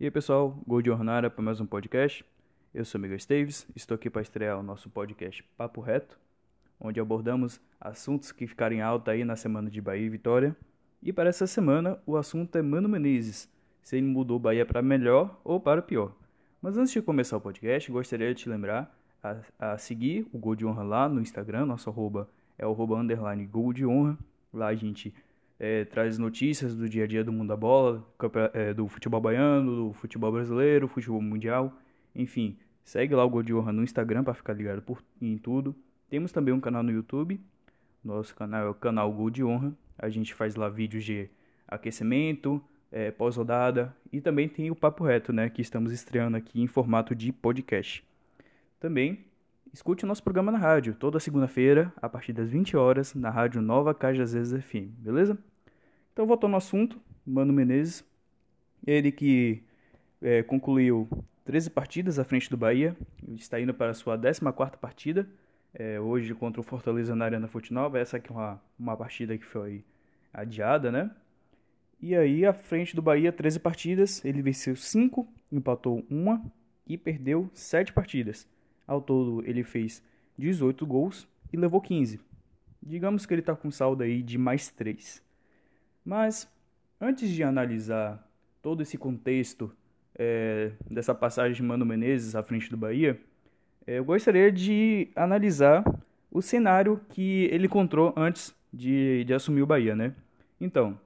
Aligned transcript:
E 0.00 0.04
aí 0.04 0.10
pessoal, 0.10 0.58
Gol 0.66 0.80
de 0.80 0.90
Ornara 0.90 1.28
para 1.28 1.42
mais 1.42 1.60
um 1.60 1.66
podcast. 1.66 2.24
Eu 2.72 2.86
sou 2.86 2.98
Miguel 2.98 3.18
Esteves, 3.18 3.68
estou 3.76 3.96
aqui 3.96 4.08
para 4.08 4.22
estrear 4.22 4.58
o 4.58 4.62
nosso 4.62 4.88
podcast 4.88 5.44
Papo 5.58 5.82
Reto, 5.82 6.18
onde 6.80 6.98
abordamos 6.98 7.60
assuntos 7.78 8.32
que 8.32 8.46
ficaram 8.46 8.74
em 8.74 8.80
alta 8.80 9.10
aí 9.10 9.26
na 9.26 9.36
semana 9.36 9.68
de 9.68 9.78
Bahia 9.78 10.06
e 10.06 10.08
Vitória. 10.08 10.56
E 11.02 11.12
para 11.12 11.28
essa 11.28 11.46
semana 11.46 11.98
o 12.06 12.16
assunto 12.16 12.56
é 12.56 12.62
Mano 12.62 12.88
Menezes, 12.88 13.46
se 13.82 13.98
ele 13.98 14.06
mudou 14.06 14.38
Bahia 14.38 14.64
para 14.64 14.80
melhor 14.80 15.38
ou 15.44 15.60
para 15.60 15.82
pior. 15.82 16.14
Mas 16.62 16.78
antes 16.78 16.92
de 16.92 17.02
começar 17.02 17.36
o 17.36 17.40
podcast, 17.42 17.92
gostaria 17.92 18.32
de 18.34 18.40
te 18.40 18.48
lembrar 18.48 18.98
a, 19.22 19.36
a 19.58 19.76
seguir 19.76 20.26
o 20.32 20.38
Gol 20.38 20.56
de 20.56 20.64
Honra 20.64 20.82
lá 20.82 21.08
no 21.10 21.20
Instagram, 21.20 21.66
nosso 21.66 21.90
arroba 21.90 22.26
é 22.56 22.66
o 22.66 22.70
arroba 22.72 22.96
underline 22.96 23.44
Gol 23.44 23.74
de 23.74 23.84
Honra. 23.84 24.16
Lá 24.50 24.68
a 24.68 24.74
gente 24.74 25.12
é, 25.60 25.84
traz 25.84 26.16
notícias 26.16 26.74
do 26.74 26.88
dia 26.88 27.04
a 27.04 27.06
dia 27.06 27.22
do 27.22 27.30
mundo 27.30 27.48
da 27.48 27.56
bola, 27.56 28.02
é, 28.54 28.72
do 28.72 28.88
futebol 28.88 29.20
baiano, 29.20 29.76
do 29.76 29.92
futebol 29.92 30.32
brasileiro, 30.32 30.88
futebol 30.88 31.20
mundial, 31.20 31.76
enfim. 32.16 32.56
Segue 32.82 33.14
lá 33.14 33.26
o 33.26 33.58
Honra 33.58 33.70
no 33.70 33.84
Instagram 33.84 34.24
para 34.24 34.32
ficar 34.32 34.54
ligado 34.54 34.80
por, 34.80 35.02
em 35.20 35.36
tudo. 35.36 35.76
Temos 36.08 36.32
também 36.32 36.54
um 36.54 36.60
canal 36.60 36.82
no 36.82 36.90
YouTube. 36.90 37.38
Nosso 38.02 38.34
canal 38.34 38.66
é 38.66 38.70
o 38.70 38.74
canal 38.74 39.12
Gol 39.12 39.28
de 39.28 39.44
Honra. 39.44 39.72
A 39.98 40.08
gente 40.08 40.32
faz 40.32 40.56
lá 40.56 40.70
vídeos 40.70 41.04
de 41.04 41.28
aquecimento, 41.68 42.60
é, 42.90 43.10
pós-rodada 43.10 43.94
e 44.10 44.18
também 44.18 44.48
tem 44.48 44.70
o 44.70 44.74
Papo 44.74 45.04
Reto, 45.04 45.30
né, 45.30 45.50
que 45.50 45.60
estamos 45.60 45.92
estreando 45.92 46.38
aqui 46.38 46.62
em 46.62 46.66
formato 46.66 47.14
de 47.14 47.32
podcast. 47.32 48.02
Também 48.80 49.26
escute 49.72 50.04
o 50.04 50.08
nosso 50.08 50.22
programa 50.22 50.50
na 50.50 50.58
rádio, 50.58 50.94
toda 50.94 51.20
segunda-feira, 51.20 51.92
a 52.00 52.08
partir 52.08 52.32
das 52.32 52.48
20 52.48 52.76
horas, 52.78 53.14
na 53.14 53.30
rádio 53.30 53.60
Nova 53.60 53.94
Cajazeiras 53.94 54.52
FM, 54.52 54.88
beleza? 54.98 55.38
Então, 56.20 56.28
voltando 56.28 56.52
ao 56.52 56.58
assunto, 56.58 57.00
Mano 57.26 57.50
Menezes, 57.50 58.04
ele 58.86 59.10
que 59.10 59.62
é, 60.20 60.42
concluiu 60.42 61.08
13 61.46 61.70
partidas 61.70 62.18
à 62.18 62.24
frente 62.24 62.50
do 62.50 62.58
Bahia, 62.58 62.94
está 63.36 63.58
indo 63.58 63.72
para 63.72 63.92
a 63.92 63.94
sua 63.94 64.18
14ª 64.18 64.76
partida, 64.76 65.26
é, 65.72 65.98
hoje 65.98 66.34
contra 66.34 66.60
o 66.60 66.62
Fortaleza 66.62 67.16
na 67.16 67.24
Arena 67.24 67.48
Futinova, 67.48 67.98
essa 67.98 68.18
aqui 68.18 68.30
é 68.30 68.34
uma, 68.34 68.62
uma 68.78 68.94
partida 68.98 69.38
que 69.38 69.46
foi 69.46 69.82
adiada, 70.30 70.92
né? 70.92 71.10
E 71.98 72.14
aí, 72.14 72.44
à 72.44 72.52
frente 72.52 72.94
do 72.94 73.00
Bahia, 73.00 73.32
13 73.32 73.58
partidas, 73.58 74.22
ele 74.22 74.42
venceu 74.42 74.76
5, 74.76 75.26
empatou 75.50 76.04
1 76.10 76.50
e 76.86 76.98
perdeu 76.98 77.48
7 77.54 77.94
partidas. 77.94 78.46
Ao 78.86 79.00
todo, 79.00 79.42
ele 79.48 79.64
fez 79.64 80.02
18 80.36 80.86
gols 80.86 81.26
e 81.50 81.56
levou 81.56 81.80
15. 81.80 82.20
Digamos 82.82 83.24
que 83.24 83.32
ele 83.32 83.40
está 83.40 83.56
com 83.56 83.70
saldo 83.70 84.02
aí 84.02 84.22
de 84.22 84.36
mais 84.36 84.68
3. 84.68 85.29
Mas, 86.04 86.48
antes 87.00 87.28
de 87.30 87.42
analisar 87.42 88.26
todo 88.62 88.82
esse 88.82 88.98
contexto 88.98 89.72
é, 90.14 90.72
dessa 90.90 91.14
passagem 91.14 91.54
de 91.54 91.62
Mano 91.62 91.84
Menezes 91.86 92.34
à 92.34 92.42
frente 92.42 92.70
do 92.70 92.76
Bahia, 92.76 93.20
é, 93.86 93.98
eu 93.98 94.04
gostaria 94.04 94.50
de 94.50 95.08
analisar 95.14 95.84
o 96.30 96.40
cenário 96.40 97.00
que 97.10 97.44
ele 97.52 97.66
encontrou 97.66 98.12
antes 98.16 98.54
de, 98.72 99.24
de 99.24 99.34
assumir 99.34 99.62
o 99.62 99.66
Bahia, 99.66 99.96
né? 99.96 100.14
Então, 100.60 100.98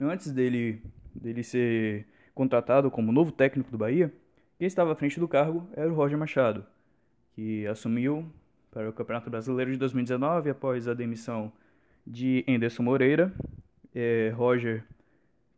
antes 0.00 0.30
dele, 0.30 0.82
dele 1.14 1.42
ser 1.42 2.06
contratado 2.34 2.90
como 2.90 3.12
novo 3.12 3.32
técnico 3.32 3.70
do 3.70 3.78
Bahia, 3.78 4.12
quem 4.58 4.66
estava 4.66 4.92
à 4.92 4.94
frente 4.94 5.18
do 5.18 5.26
cargo 5.26 5.68
era 5.74 5.90
o 5.90 5.94
Roger 5.94 6.18
Machado 6.18 6.64
que 7.34 7.66
assumiu 7.66 8.24
para 8.70 8.88
o 8.88 8.92
Campeonato 8.92 9.28
Brasileiro 9.28 9.72
de 9.72 9.78
2019 9.78 10.50
após 10.50 10.88
a 10.88 10.94
demissão 10.94 11.52
de 12.06 12.44
Enderson 12.46 12.82
Moreira. 12.82 13.32
É, 13.94 14.32
Roger 14.34 14.84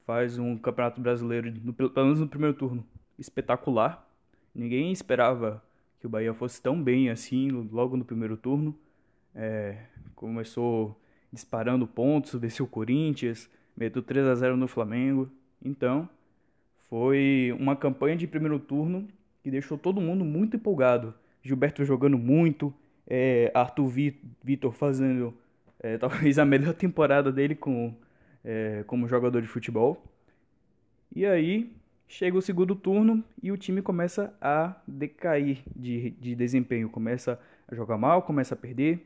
faz 0.07 0.39
um 0.39 0.57
Campeonato 0.57 1.01
Brasileiro, 1.01 1.53
no, 1.63 1.73
pelo 1.73 1.93
menos 1.97 2.21
no 2.21 2.29
primeiro 2.29 2.55
turno, 2.55 2.85
espetacular. 3.19 4.07
Ninguém 4.55 4.93
esperava 4.93 5.63
que 6.01 6.07
o 6.07 6.11
Bahia 6.11 6.35
fosse 6.35 6.61
tão 6.61 6.81
bem 6.81 7.11
assim 7.11 7.51
logo 7.51 7.97
no 7.97 8.05
primeiro 8.05 8.37
turno. 8.37 8.77
É, 9.35 9.79
começou 10.15 11.01
disparando 11.33 11.87
pontos, 11.87 12.35
venceu 12.35 12.65
o 12.65 12.69
Corinthians, 12.69 13.51
meteu 13.77 14.03
3 14.03 14.27
a 14.27 14.35
0 14.35 14.57
no 14.57 14.69
Flamengo. 14.69 15.31
Então, 15.65 16.09
foi 16.89 17.55
uma 17.59 17.75
campanha 17.75 18.17
de 18.17 18.27
primeiro 18.27 18.59
turno 18.59 19.09
que 19.43 19.51
deixou 19.51 19.77
todo 19.77 20.01
mundo 20.01 20.25
muito 20.25 20.57
empolgado 20.57 21.15
Gilberto 21.47 21.85
jogando 21.85 22.19
muito, 22.19 22.75
é, 23.07 23.51
Arthur 23.55 23.89
Vitor 24.43 24.73
fazendo 24.73 25.33
é, 25.79 25.97
talvez 25.99 26.39
a 26.39 26.45
melhor 26.45 26.75
temporada 26.75 27.31
dele 27.31 27.55
com, 27.55 27.95
é, 28.47 28.85
como 28.87 29.09
jogador 29.09 29.43
de 29.43 29.49
futebol. 29.49 30.03
E 31.15 31.27
aí 31.27 31.73
chega 32.07 32.39
o 32.39 32.43
segundo 32.43 32.77
turno 32.77 33.23
e 33.43 33.51
o 33.51 33.57
time 33.57 33.83
começa 33.83 34.33
a 34.41 34.77
decair 34.87 35.59
de, 35.75 36.11
de 36.11 36.35
desempenho, 36.37 36.89
começa 36.89 37.41
a 37.67 37.75
jogar 37.75 37.99
mal, 37.99 38.23
começa 38.23 38.55
a 38.55 38.57
perder. 38.57 39.03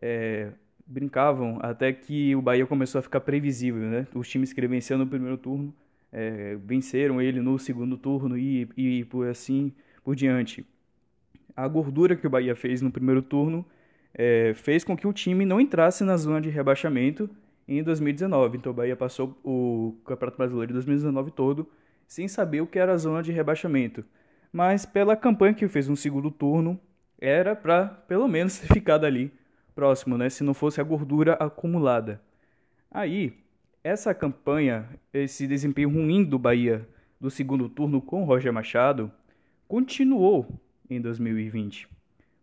É, 0.00 0.50
brincavam 0.86 1.58
até 1.62 1.92
que 1.92 2.36
o 2.36 2.42
Bahia 2.42 2.66
começou 2.66 2.98
a 2.98 3.02
ficar 3.02 3.20
previsível, 3.20 3.82
né? 3.82 4.06
Os 4.14 4.28
times 4.28 4.52
que 4.52 4.60
ele 4.60 4.68
venceu 4.68 4.98
no 4.98 5.06
primeiro 5.06 5.38
turno 5.38 5.74
é, 6.12 6.56
venceram 6.64 7.20
ele 7.20 7.40
no 7.40 7.58
segundo 7.58 7.96
turno 7.96 8.36
e, 8.38 8.68
e 8.76 9.04
por 9.06 9.26
assim 9.26 9.72
por 10.04 10.14
diante 10.14 10.64
a 11.56 11.66
gordura 11.66 12.14
que 12.14 12.26
o 12.26 12.30
Bahia 12.30 12.54
fez 12.54 12.80
no 12.80 12.92
primeiro 12.92 13.20
turno 13.20 13.66
é, 14.14 14.52
fez 14.54 14.84
com 14.84 14.96
que 14.96 15.06
o 15.06 15.12
time 15.12 15.44
não 15.44 15.60
entrasse 15.60 16.04
na 16.04 16.16
zona 16.16 16.40
de 16.40 16.48
rebaixamento 16.48 17.28
em 17.68 17.82
2019. 17.82 18.58
Então 18.58 18.72
o 18.72 18.74
Bahia 18.74 18.96
passou 18.96 19.38
o 19.44 19.96
Campeonato 20.04 20.38
Brasileiro 20.38 20.68
de 20.68 20.74
2019 20.74 21.30
todo 21.30 21.68
sem 22.06 22.28
saber 22.28 22.60
o 22.60 22.66
que 22.66 22.78
era 22.78 22.92
a 22.92 22.96
zona 22.96 23.22
de 23.22 23.32
rebaixamento. 23.32 24.04
Mas 24.52 24.86
pela 24.86 25.16
campanha 25.16 25.54
que 25.54 25.68
fez 25.68 25.88
no 25.88 25.96
segundo 25.96 26.30
turno, 26.30 26.80
era 27.20 27.56
para 27.56 27.86
pelo 27.86 28.28
menos 28.28 28.58
ter 28.60 28.72
ficado 28.72 29.04
ali 29.04 29.32
próximo, 29.74 30.16
né? 30.16 30.30
Se 30.30 30.44
não 30.44 30.54
fosse 30.54 30.80
a 30.80 30.84
gordura 30.84 31.34
acumulada. 31.34 32.20
Aí, 32.90 33.34
essa 33.82 34.14
campanha, 34.14 34.88
esse 35.12 35.46
desempenho 35.46 35.90
ruim 35.90 36.24
do 36.24 36.38
Bahia 36.38 36.88
do 37.20 37.30
segundo 37.30 37.68
turno 37.68 38.00
com 38.00 38.24
Roger 38.24 38.52
Machado, 38.52 39.10
continuou 39.68 40.46
em 40.88 41.00
2020. 41.00 41.88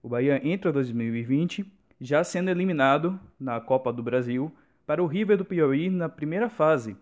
O 0.01 0.09
Bahia 0.09 0.41
entra 0.45 0.69
em 0.69 0.73
2020 0.73 1.66
já 2.00 2.23
sendo 2.23 2.50
eliminado 2.50 3.19
na 3.40 3.59
Copa 3.61 3.91
do 3.94 4.03
Brasil 4.03 4.51
para 4.86 5.02
o 5.02 5.08
River 5.08 5.38
do 5.38 5.46
Piauí 5.46 5.90
na 5.90 6.10
primeira 6.10 6.50
fase. 6.50 6.96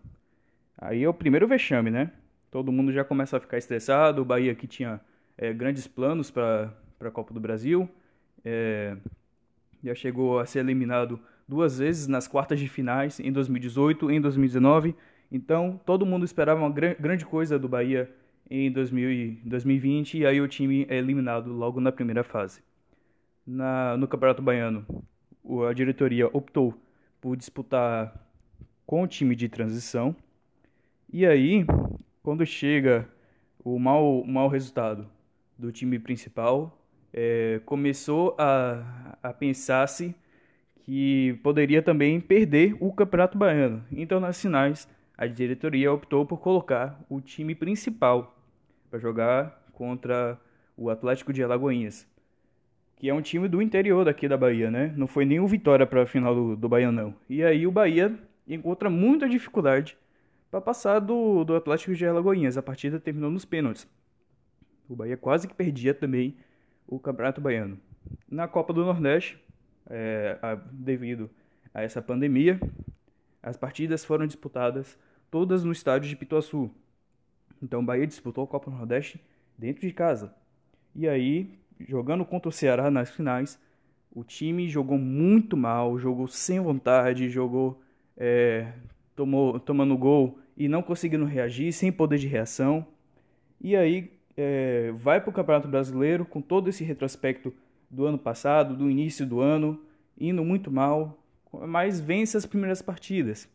Aí 0.78 1.04
é 1.04 1.10
o 1.10 1.14
primeiro 1.14 1.48
vexame, 1.48 1.90
né? 1.90 2.12
Todo 2.50 2.72
mundo 2.72 2.92
já 2.92 3.04
começa 3.04 3.38
a 3.38 3.40
ficar 3.40 3.58
estressado. 3.58 4.22
O 4.22 4.26
Bahia 4.26 4.54
que 4.54 4.68
tinha 4.68 5.00
é, 5.38 5.54
grandes 5.54 5.88
planos 5.88 6.30
para 6.30 6.74
a 7.00 7.12
Copa 7.12 7.34
do 7.34 7.40
Brasil. 7.40 7.90
É, 8.44 8.98
já 9.84 9.96
chegou 9.96 10.40
a 10.40 10.46
ser 10.46 10.60
eliminado 10.60 11.20
duas 11.48 11.80
vezes 11.80 12.08
nas 12.08 12.28
quartas 12.28 12.60
de 12.60 12.68
finais, 12.68 13.20
em 13.20 13.32
2018 13.32 14.12
e 14.12 14.16
em 14.16 14.22
2019. 14.22 14.96
Então, 15.32 15.80
todo 15.86 16.06
mundo 16.06 16.26
esperava 16.26 16.60
uma 16.60 16.70
grande 16.70 17.26
coisa 17.26 17.58
do 17.58 17.68
Bahia 17.68 18.10
em 18.50 18.70
2020 18.70 20.18
e 20.18 20.26
aí 20.26 20.42
o 20.42 20.48
time 20.48 20.86
é 20.90 20.98
eliminado 20.98 21.54
logo 21.54 21.80
na 21.80 21.92
primeira 21.92 22.24
fase. 22.24 22.62
Na, 23.48 23.96
no 23.98 24.08
Campeonato 24.08 24.42
Baiano, 24.42 24.86
a 25.68 25.74
diretoria 25.74 26.28
optou 26.28 26.78
por 27.22 27.38
disputar 27.38 28.14
com 28.86 29.04
o 29.04 29.08
time 29.08 29.36
de 29.36 29.48
transição 29.48 30.16
e 31.14 31.26
aí, 31.26 31.66
quando 32.24 32.46
chega 32.46 33.06
o 33.66 33.78
mau, 33.78 34.24
mau 34.24 34.48
resultado 34.48 35.06
do 35.58 35.70
time 35.70 36.00
principal, 36.00 36.82
é, 37.12 37.60
começou 37.66 38.34
a, 38.40 39.18
a 39.22 39.34
pensar-se 39.34 40.16
que 40.80 41.38
poderia 41.44 41.82
também 41.82 42.22
perder 42.22 42.78
o 42.80 42.94
Campeonato 42.94 43.38
Baiano. 43.38 43.84
Então, 43.92 44.22
nas 44.22 44.42
finais, 44.42 44.88
a 45.18 45.28
diretoria 45.28 45.92
optou 45.92 46.26
por 46.26 46.40
colocar 46.40 47.04
o 47.10 47.20
time 47.20 47.54
principal 47.54 48.42
para 48.90 48.98
jogar 48.98 49.62
contra 49.74 50.40
o 50.78 50.90
Atlético 50.90 51.34
de 51.34 51.44
Alagoinhas, 51.44 52.08
que 53.02 53.10
é 53.10 53.14
um 53.16 53.20
time 53.20 53.48
do 53.48 53.64
interior 53.64 54.06
daqui 54.06 54.28
da 54.28 54.38
Bahia, 54.38 54.70
né? 54.70 54.94
Não 54.96 55.08
foi 55.08 55.26
o 55.40 55.48
Vitória 55.48 55.88
para 55.88 56.04
a 56.04 56.06
final 56.06 56.36
do, 56.36 56.56
do 56.56 56.70
Bahia, 56.70 56.92
não. 56.92 57.16
E 57.28 57.44
aí 57.44 57.66
o 57.66 57.72
Bahia 57.72 58.16
encontra 58.48 58.92
muita 58.92 59.28
dificuldade 59.28 59.98
para 60.52 60.62
passar 60.62 61.00
do, 61.00 61.44
do 61.44 61.56
Atlético 61.56 61.96
de 61.96 62.06
Alagoinhas. 62.06 62.60
A 62.60 62.62
partida 62.62 63.00
terminou 63.00 63.32
nos 63.32 63.44
pênaltis. 63.44 63.88
O 64.88 64.96
Bahia 64.96 65.18
quase 65.18 65.48
que 65.48 65.54
perdia 65.56 65.96
também 65.96 66.38
o 66.86 67.00
Campeonato 67.00 67.42
Baiano. 67.42 67.80
Na 68.30 68.48
Copa 68.48 68.72
do 68.72 68.86
Nordeste, 68.86 69.44
é, 69.90 70.38
a, 70.40 70.54
devido 70.54 71.28
a 71.74 71.82
essa 71.82 72.04
pandemia, 72.04 72.60
as 73.42 73.58
partidas 73.58 74.06
foram 74.06 74.28
disputadas 74.28 74.96
todas 75.32 75.64
no 75.64 75.72
estádio 75.72 76.08
de 76.08 76.16
Pituaçu, 76.16 76.70
então 77.64 77.80
o 77.80 77.84
Bahia 77.84 78.06
disputou 78.06 78.44
a 78.44 78.48
Copa 78.48 78.70
do 78.70 78.78
Nordeste 78.78 79.20
dentro 79.58 79.82
de 79.82 79.92
casa. 79.92 80.36
E 80.94 81.08
aí, 81.08 81.61
jogando 81.88 82.26
contra 82.26 82.50
o 82.50 82.52
Ceará 82.52 82.90
nas 82.90 83.10
finais, 83.10 83.60
o 84.14 84.24
time 84.24 84.68
jogou 84.68 84.98
muito 84.98 85.56
mal, 85.56 85.98
jogou 85.98 86.28
sem 86.28 86.60
vontade, 86.60 87.30
jogou 87.30 87.82
é, 88.18 88.74
tomou, 89.16 89.60
tomando 89.60 89.98
gol 89.98 90.38
e 90.58 90.68
não 90.68 90.82
conseguindo 90.82 91.26
reagir, 91.26 91.72
sem 91.72 91.92
poder 91.92 92.18
de 92.18 92.28
reação. 92.28 92.86
E 93.60 93.76
aí 93.76 94.12
é, 94.36 94.92
vai 94.96 95.22
para 95.22 95.30
o 95.30 95.34
Campeonato 95.34 95.68
Brasileiro 95.68 96.26
com 96.26 96.42
todo 96.42 96.70
esse 96.70 96.84
retrospecto 96.84 97.54
do 97.90 98.06
ano 98.06 98.18
passado, 98.18 98.76
do 98.76 98.90
início 98.90 99.26
do 99.26 99.40
ano, 99.40 99.80
indo 100.20 100.44
muito 100.44 100.72
mal, 100.72 101.18
mas 101.68 102.00
vence 102.00 102.38
as 102.38 102.46
primeiras 102.46 102.82
partidas. 102.82 103.50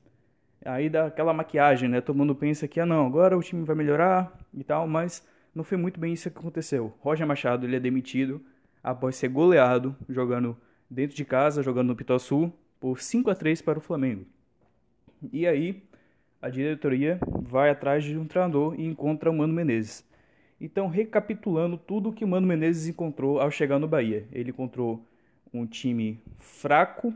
Aí 0.64 0.88
dá 0.88 1.06
aquela 1.06 1.32
maquiagem, 1.32 1.88
né? 1.88 2.00
Todo 2.00 2.16
mundo 2.16 2.34
pensa 2.34 2.66
que, 2.66 2.80
ah 2.80 2.86
não, 2.86 3.06
agora 3.06 3.36
o 3.36 3.42
time 3.42 3.64
vai 3.64 3.76
melhorar 3.76 4.36
e 4.52 4.64
tal, 4.64 4.86
mas 4.88 5.24
não 5.56 5.64
foi 5.64 5.78
muito 5.78 5.98
bem 5.98 6.12
isso 6.12 6.30
que 6.30 6.38
aconteceu. 6.38 6.92
Roger 7.00 7.26
Machado 7.26 7.64
ele 7.64 7.76
é 7.76 7.80
demitido 7.80 8.42
após 8.84 9.16
ser 9.16 9.28
goleado 9.28 9.96
jogando 10.06 10.54
dentro 10.88 11.16
de 11.16 11.24
casa, 11.24 11.62
jogando 11.62 11.88
no 11.88 11.96
Pituaçu, 11.96 12.52
por 12.78 13.00
5 13.00 13.30
a 13.30 13.34
3 13.34 13.62
para 13.62 13.78
o 13.78 13.80
Flamengo. 13.80 14.26
E 15.32 15.46
aí 15.46 15.82
a 16.42 16.50
diretoria 16.50 17.18
vai 17.40 17.70
atrás 17.70 18.04
de 18.04 18.18
um 18.18 18.26
treinador 18.26 18.78
e 18.78 18.84
encontra 18.84 19.30
o 19.30 19.34
Mano 19.34 19.54
Menezes. 19.54 20.04
Então, 20.60 20.88
recapitulando 20.88 21.78
tudo 21.78 22.12
que 22.12 22.24
o 22.24 22.28
Mano 22.28 22.46
Menezes 22.46 22.86
encontrou 22.86 23.40
ao 23.40 23.50
chegar 23.50 23.78
no 23.78 23.88
Bahia. 23.88 24.26
Ele 24.32 24.50
encontrou 24.50 25.06
um 25.54 25.66
time 25.66 26.20
fraco 26.38 27.14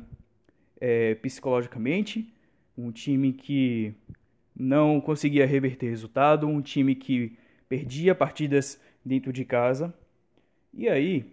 é, 0.80 1.14
psicologicamente, 1.16 2.32
um 2.76 2.90
time 2.90 3.34
que 3.34 3.94
não 4.56 4.98
conseguia 4.98 5.46
reverter 5.46 5.90
resultado, 5.90 6.46
um 6.46 6.62
time 6.62 6.94
que 6.94 7.36
perdia 7.70 8.16
partidas 8.16 8.80
dentro 9.04 9.32
de 9.32 9.44
casa. 9.44 9.94
E 10.74 10.88
aí, 10.88 11.24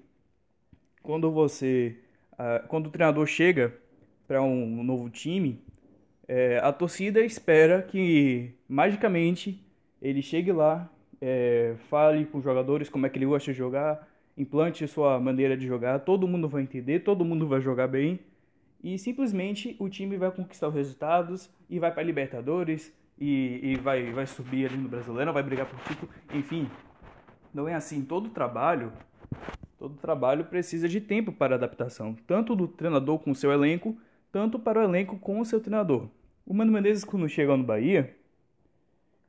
quando 1.01 1.31
você, 1.31 1.97
quando 2.67 2.87
o 2.87 2.91
treinador 2.91 3.25
chega 3.25 3.73
para 4.27 4.41
um 4.41 4.83
novo 4.83 5.09
time, 5.09 5.59
é, 6.27 6.59
a 6.59 6.71
torcida 6.71 7.21
espera 7.21 7.81
que 7.81 8.51
magicamente 8.69 9.59
ele 9.99 10.21
chegue 10.21 10.51
lá, 10.51 10.87
é, 11.19 11.75
fale 11.89 12.25
com 12.25 12.37
os 12.37 12.43
jogadores 12.43 12.87
como 12.87 13.07
é 13.07 13.09
que 13.09 13.17
ele 13.17 13.25
gosta 13.25 13.51
de 13.51 13.57
jogar, 13.57 14.07
implante 14.37 14.87
sua 14.87 15.19
maneira 15.19 15.57
de 15.57 15.65
jogar, 15.65 15.99
todo 15.99 16.27
mundo 16.27 16.47
vai 16.47 16.61
entender, 16.61 16.99
todo 16.99 17.25
mundo 17.25 17.47
vai 17.47 17.61
jogar 17.61 17.87
bem 17.87 18.19
e 18.83 18.99
simplesmente 18.99 19.75
o 19.79 19.89
time 19.89 20.17
vai 20.17 20.29
conquistar 20.29 20.67
os 20.67 20.75
resultados 20.75 21.49
e 21.67 21.79
vai 21.79 21.91
para 21.91 22.03
Libertadores 22.03 22.93
e, 23.19 23.59
e, 23.63 23.75
vai, 23.77 24.11
vai 24.11 24.27
subir 24.27 24.67
ali 24.67 24.77
no 24.77 24.89
Brasileiro, 24.89 25.33
vai 25.33 25.43
brigar 25.43 25.65
por 25.65 25.79
título, 25.81 26.11
enfim. 26.33 26.69
Não 27.53 27.67
é 27.67 27.73
assim, 27.73 28.03
todo 28.03 28.29
trabalho, 28.29 28.91
todo 29.77 29.95
trabalho 29.95 30.45
precisa 30.45 30.87
de 30.87 31.01
tempo 31.01 31.31
para 31.31 31.55
adaptação, 31.55 32.15
tanto 32.27 32.55
do 32.55 32.67
treinador 32.67 33.19
com 33.19 33.31
o 33.31 33.35
seu 33.35 33.51
elenco, 33.51 33.97
tanto 34.31 34.59
para 34.59 34.79
o 34.79 34.83
elenco 34.83 35.17
com 35.17 35.39
o 35.39 35.45
seu 35.45 35.59
treinador. 35.59 36.09
O 36.45 36.53
Mano 36.53 36.71
Menezes 36.71 37.03
quando 37.03 37.27
chega 37.27 37.55
no 37.57 37.63
Bahia, 37.63 38.15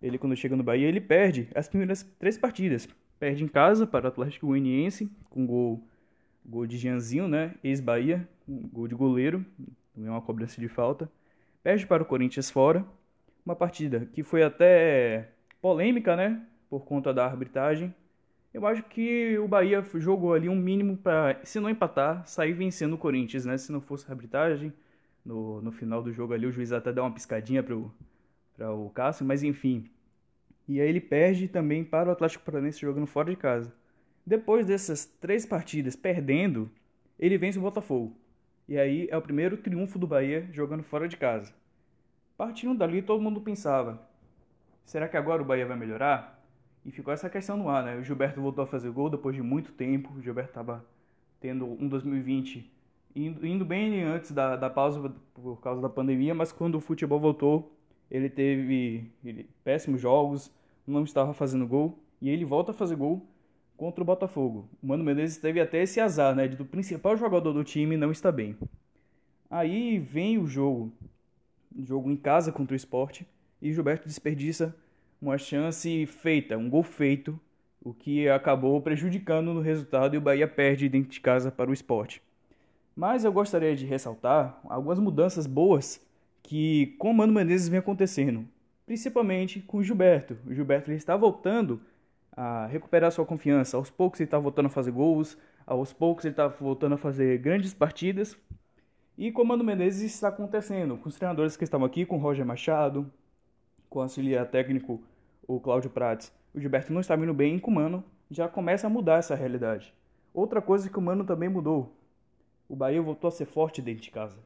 ele 0.01 0.19
quando 0.19 0.37
chega 0.37 0.55
no 0.55 0.63
Bahia, 0.63 0.87
ele 0.87 1.01
perde 1.01 1.49
as 1.55 1.69
primeiras 1.69 2.03
três 2.19 2.39
partidas. 2.39 2.89
Perde 3.19 3.43
em 3.43 3.49
casa 3.49 3.87
para 3.87 4.05
o 4.05 4.09
Atlético 4.09 4.47
Goianiense 4.47 5.11
com 5.29 5.45
gol 5.45 5.83
gol 6.49 6.67
de 6.67 6.79
Janzinho, 6.79 7.29
né? 7.29 7.55
Ex-Bahia, 7.63 8.27
gol 8.47 8.89
de 8.89 8.95
goleiro, 8.95 9.45
também 9.95 10.09
uma 10.11 10.23
cobrança 10.23 10.61
de 10.61 10.69
falta. 10.69 11.11
Perde 11.63 11.87
para 11.87 12.03
o 12.03 12.07
Corinthians 12.07 12.51
fora, 12.51 12.87
uma 13.49 13.57
partida 13.57 14.07
que 14.13 14.23
foi 14.23 14.43
até 14.43 15.31
polêmica, 15.61 16.15
né? 16.15 16.47
Por 16.69 16.85
conta 16.85 17.15
da 17.15 17.25
arbitragem. 17.25 17.95
Eu 18.53 18.67
acho 18.67 18.83
que 18.83 19.39
o 19.39 19.49
Bahia 19.49 19.83
jogou 19.95 20.35
ali 20.35 20.49
um 20.49 20.55
mínimo 20.55 20.99
para, 20.99 21.41
se 21.45 21.59
não 21.59 21.71
empatar, 21.71 22.27
sair 22.27 22.53
vencendo 22.53 22.95
o 22.95 22.99
Corinthians, 22.99 23.47
né? 23.47 23.57
Se 23.57 23.73
não 23.73 23.81
fosse 23.81 24.07
a 24.07 24.11
arbitragem, 24.13 24.73
no, 25.25 25.63
no 25.63 25.73
final 25.73 26.03
do 26.03 26.13
jogo 26.13 26.35
ali 26.35 26.47
o 26.47 26.53
juiz 26.53 26.73
até 26.73 26.93
dá 26.93 27.03
uma 27.03 27.13
piscadinha 27.13 27.63
para 27.63 27.75
o 27.75 28.91
Cássio, 28.91 29.25
mas 29.25 29.43
enfim. 29.43 29.91
E 30.69 30.81
aí 30.81 30.89
ele 30.89 31.01
perde 31.01 31.49
também 31.49 31.83
para 31.83 32.11
o 32.11 32.13
Atlético 32.13 32.45
Paranaense 32.45 32.81
jogando 32.81 33.07
fora 33.07 33.31
de 33.31 33.37
casa. 33.37 33.73
Depois 34.27 34.67
dessas 34.67 35.07
três 35.07 35.47
partidas 35.47 35.97
perdendo, 35.97 36.71
ele 37.19 37.39
vence 37.39 37.59
o 37.59 37.63
Botafogo. 37.63 38.15
E 38.69 38.77
aí 38.79 39.09
é 39.11 39.17
o 39.17 39.23
primeiro 39.23 39.57
triunfo 39.57 39.99
do 39.99 40.07
Bahia 40.07 40.47
jogando 40.53 40.83
fora 40.83 41.09
de 41.09 41.17
casa. 41.17 41.55
Partindo 42.39 42.79
dali, 42.79 43.03
todo 43.03 43.21
mundo 43.21 43.41
pensava: 43.41 44.01
será 44.85 45.09
que 45.09 45.17
agora 45.17 45.43
o 45.43 45.45
Bahia 45.45 45.67
vai 45.67 45.77
melhorar? 45.77 46.41
E 46.87 46.93
ficou 46.93 47.13
essa 47.13 47.29
questão 47.29 47.57
no 47.57 47.69
ar, 47.69 47.85
né? 47.85 47.97
O 47.97 48.05
Gilberto 48.05 48.41
voltou 48.41 48.63
a 48.63 48.67
fazer 48.67 48.91
gol 48.91 49.11
depois 49.11 49.35
de 49.35 49.43
muito 49.43 49.73
tempo. 49.73 50.15
O 50.15 50.23
Gilberto 50.23 50.51
estava 50.51 50.87
tendo 51.41 51.67
um 51.67 51.89
2020 51.89 52.73
indo, 53.15 53.45
indo 53.45 53.65
bem 53.65 54.05
antes 54.05 54.31
da, 54.31 54.55
da 54.55 54.71
pausa 54.71 55.13
por 55.35 55.61
causa 55.61 55.83
da 55.83 55.89
pandemia, 55.89 56.33
mas 56.33 56.53
quando 56.53 56.77
o 56.77 56.81
futebol 56.81 57.19
voltou, 57.19 57.77
ele 58.09 58.31
teve 58.31 59.11
ele, 59.25 59.51
péssimos 59.65 60.01
jogos, 60.01 60.49
não 60.87 61.03
estava 61.03 61.35
fazendo 61.35 61.67
gol. 61.67 61.99
E 62.23 62.31
ele 62.31 62.45
volta 62.45 62.71
a 62.71 62.75
fazer 62.75 62.95
gol 62.95 63.27
contra 63.77 64.01
o 64.01 64.07
Botafogo. 64.07 64.69
O 64.81 64.87
Mano 64.87 65.03
Menezes 65.03 65.39
teve 65.39 65.61
até 65.61 65.83
esse 65.83 66.01
azar, 66.01 66.37
né, 66.37 66.47
do 66.47 66.65
principal 66.65 67.17
jogador 67.17 67.53
do 67.53 67.65
time 67.65 67.97
não 67.97 68.13
estar 68.13 68.31
bem. 68.31 68.57
Aí 69.51 69.99
vem 69.99 70.39
o 70.39 70.47
jogo, 70.47 70.93
jogo 71.77 72.11
em 72.11 72.17
casa 72.17 72.53
contra 72.53 72.75
o 72.75 72.77
Esporte, 72.77 73.27
e 73.61 73.73
Gilberto 73.73 74.07
desperdiça 74.07 74.75
uma 75.21 75.37
chance 75.37 76.07
feita, 76.07 76.57
um 76.57 76.71
gol 76.71 76.83
feito, 76.83 77.39
o 77.83 77.93
que 77.93 78.29
acabou 78.29 78.81
prejudicando 78.81 79.53
no 79.53 79.61
resultado 79.61 80.15
e 80.15 80.19
o 80.19 80.21
Bahia 80.21 80.47
perde 80.47 80.89
dentro 80.89 81.11
de 81.11 81.21
casa 81.21 81.51
para 81.51 81.71
o 81.71 81.73
Esporte. 81.73 82.23
Mas 82.95 83.25
eu 83.25 83.33
gostaria 83.33 83.77
de 83.77 83.87
ressaltar 83.87 84.61
algumas 84.65 84.99
mudanças 84.99 85.47
boas 85.47 86.01
que 86.43 86.97
com 86.99 87.11
o 87.11 87.15
Mano 87.15 87.33
Menezes 87.33 87.69
vem 87.69 87.79
acontecendo, 87.79 88.45
principalmente 88.87 89.61
com 89.61 89.79
o 89.79 89.83
Gilberto. 89.85 90.37
O 90.47 90.55
Gilberto 90.55 90.91
ele 90.91 90.97
está 90.97 91.17
voltando 91.17 91.81
a 92.33 92.67
recuperar 92.67 93.13
sua 93.13 93.27
confiança. 93.27 93.77
Aos 93.77 93.91
poucos 93.91 94.21
ele 94.21 94.27
está 94.27 94.39
voltando 94.39 94.67
a 94.67 94.71
fazer 94.71 94.91
gols, 94.91 95.37
aos 95.67 95.93
poucos 95.93 96.25
ele 96.25 96.33
está 96.33 96.49
voltando 96.49 96.95
a 96.95 96.99
fazer 96.99 97.39
grandes 97.39 97.75
partidas. 97.75 98.37
E 99.19 99.33
com 99.33 99.43
o 99.43 99.45
Mano 99.45 99.65
Menezes 99.65 100.15
está 100.15 100.29
acontecendo, 100.29 100.97
com 100.97 101.09
os 101.09 101.17
treinadores 101.17 101.57
que 101.57 101.65
estavam 101.65 101.85
aqui, 101.85 102.07
com 102.07 102.15
o 102.15 102.21
Roger 102.21 102.47
Machado, 102.47 103.11
com 103.91 103.99
o 103.99 104.03
auxiliar 104.03 104.47
técnico, 104.47 105.03
o 105.45 105.59
Cláudio 105.59 105.91
Prates. 105.91 106.33
O 106.55 106.61
Gilberto 106.61 106.93
não 106.93 107.01
está 107.01 107.17
vindo 107.17 107.35
bem 107.35 107.57
e 107.57 107.61
com 107.61 107.73
o 107.73 107.75
Mano 107.75 108.05
já 108.31 108.47
começa 108.47 108.87
a 108.87 108.91
mudar 108.91 109.19
essa 109.19 109.35
realidade. 109.35 109.93
Outra 110.33 110.63
coisa 110.63 110.89
que 110.89 110.97
o 110.97 111.03
Mano 111.03 111.25
também 111.25 111.49
mudou. 111.49 111.93
O 112.69 112.77
Bahia 112.77 113.03
voltou 113.03 113.27
a 113.27 113.33
ser 113.33 113.47
forte 113.47 113.83
dentro 113.83 114.05
de 114.05 114.13
casa. 114.13 114.39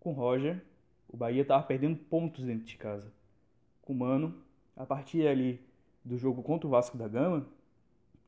Com 0.00 0.10
o 0.10 0.14
Roger, 0.14 0.60
o 1.08 1.16
Bahia 1.16 1.42
estava 1.42 1.62
perdendo 1.62 1.96
pontos 1.96 2.44
dentro 2.44 2.64
de 2.64 2.76
casa. 2.76 3.08
Com 3.82 3.92
o 3.92 3.96
Mano, 3.96 4.34
a 4.76 4.84
partir 4.84 5.28
ali 5.28 5.60
do 6.04 6.18
jogo 6.18 6.42
contra 6.42 6.66
o 6.66 6.70
Vasco 6.70 6.98
da 6.98 7.06
Gama, 7.06 7.46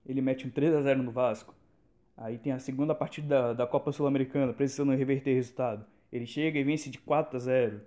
ele 0.07 0.21
mete 0.21 0.47
um 0.47 0.51
3 0.51 0.73
a 0.73 0.83
0 0.83 1.03
no 1.03 1.11
Vasco. 1.11 1.53
Aí 2.17 2.39
tem 2.39 2.53
a 2.53 2.59
segunda 2.59 2.95
partida 2.95 3.29
da, 3.29 3.53
da 3.53 3.67
Copa 3.67 3.91
Sul-Americana, 3.91 4.53
precisando 4.53 4.93
reverter 4.93 5.35
resultado. 5.35 5.85
Ele 6.13 6.27
chega 6.27 6.59
e 6.59 6.65
vence 6.65 6.89
de 6.89 6.99
4 6.99 7.37
a 7.37 7.41
0. 7.41 7.81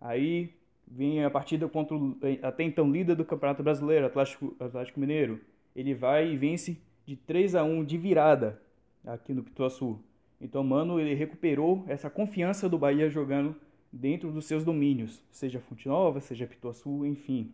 Aí 0.00 0.54
vem 0.86 1.24
a 1.24 1.30
partida 1.30 1.68
contra 1.68 1.96
o 1.96 2.16
até 2.42 2.62
então 2.64 2.90
líder 2.90 3.14
do 3.14 3.24
Campeonato 3.24 3.62
Brasileiro, 3.62 4.06
Atlético, 4.06 4.54
Atlético 4.60 5.00
Mineiro. 5.00 5.40
Ele 5.74 5.94
vai 5.94 6.30
e 6.30 6.36
vence 6.36 6.80
de 7.06 7.16
3 7.16 7.54
a 7.54 7.64
1 7.64 7.84
de 7.84 7.96
virada 7.96 8.60
aqui 9.04 9.32
no 9.32 9.42
Pituaçu. 9.42 9.98
Então, 10.40 10.64
mano, 10.64 10.98
ele 10.98 11.14
recuperou 11.14 11.84
essa 11.86 12.10
confiança 12.10 12.68
do 12.68 12.78
Bahia 12.78 13.08
jogando 13.08 13.54
dentro 13.92 14.30
dos 14.30 14.46
seus 14.46 14.64
domínios, 14.64 15.22
seja 15.30 15.60
Fonte 15.60 15.88
Nova, 15.88 16.20
seja 16.20 16.46
Pituaçu, 16.46 17.04
enfim. 17.04 17.52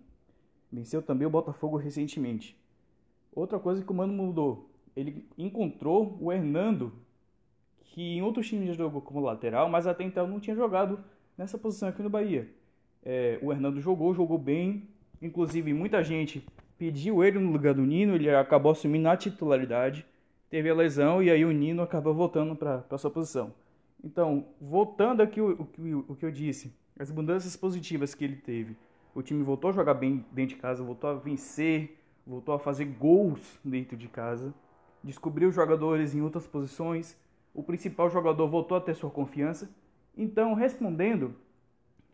Venceu 0.71 1.03
também 1.03 1.27
o 1.27 1.31
Botafogo 1.31 1.77
recentemente. 1.77 2.57
Outra 3.33 3.59
coisa 3.59 3.85
que 3.85 3.91
o 3.91 3.95
Mano 3.95 4.13
mudou, 4.13 4.71
ele 4.97 5.25
encontrou 5.37 6.17
o 6.21 6.33
Hernando, 6.33 6.93
que 7.85 8.17
em 8.17 8.23
outros 8.23 8.49
times 8.49 8.69
já 8.69 8.75
jogou 8.75 9.01
como 9.01 9.21
lateral, 9.21 9.69
mas 9.69 9.87
até 9.87 10.05
então 10.05 10.27
não 10.27 10.41
tinha 10.41 10.57
jogado 10.57 10.99
nessa 11.37 11.59
posição 11.59 11.89
aqui 11.89 12.03
no 12.03 12.11
Bahia. 12.11 12.49
É, 13.05 13.39
o 13.43 13.53
Hernando 13.53 13.81
jogou, 13.81 14.15
jogou 14.15 14.39
bem, 14.39 14.89
inclusive 15.21 15.73
muita 15.73 16.03
gente 16.03 16.45
pediu 16.79 17.23
ele 17.23 17.39
no 17.39 17.53
lugar 17.53 17.75
do 17.75 17.83
Nino, 17.83 18.15
ele 18.15 18.29
acabou 18.35 18.73
assumindo 18.73 19.09
a 19.09 19.17
titularidade, 19.17 20.05
teve 20.51 20.69
a 20.69 20.75
lesão 20.75 21.23
e 21.23 21.31
aí 21.31 21.45
o 21.45 21.53
Nino 21.53 21.83
acabou 21.83 22.15
voltando 22.15 22.57
para 22.57 22.85
a 22.91 22.99
sua 22.99 23.11
posição. 23.11 23.53
Então, 24.03 24.47
voltando 24.61 25.23
aqui 25.23 25.41
o, 25.41 25.69
o, 25.79 26.05
o 26.09 26.17
que 26.17 26.25
eu 26.25 26.31
disse, 26.31 26.73
as 26.99 27.11
mudanças 27.11 27.57
positivas 27.57 28.15
que 28.15 28.25
ele 28.25 28.37
teve 28.37 28.77
o 29.17 29.23
time 29.23 29.43
voltou 29.43 29.71
a 29.71 29.73
jogar 29.73 29.95
bem 29.95 30.23
dentro 30.31 30.55
de 30.55 30.61
casa, 30.61 30.85
voltou 30.85 31.09
a 31.09 31.15
vencer, 31.15 31.99
voltou 32.27 32.55
a 32.55 32.59
fazer 32.59 32.85
gols 32.85 33.59
dentro 33.65 33.97
de 33.97 34.09
casa, 34.09 34.53
descobriu 35.07 35.53
jogadores 35.53 36.15
em 36.15 36.21
outras 36.21 36.47
posições, 36.47 37.17
o 37.55 37.63
principal 37.63 38.11
jogador 38.11 38.49
voltou 38.49 38.77
a 38.77 38.81
ter 38.81 38.95
sua 38.95 39.09
confiança. 39.09 39.71
Então, 40.17 40.53
respondendo 40.53 41.35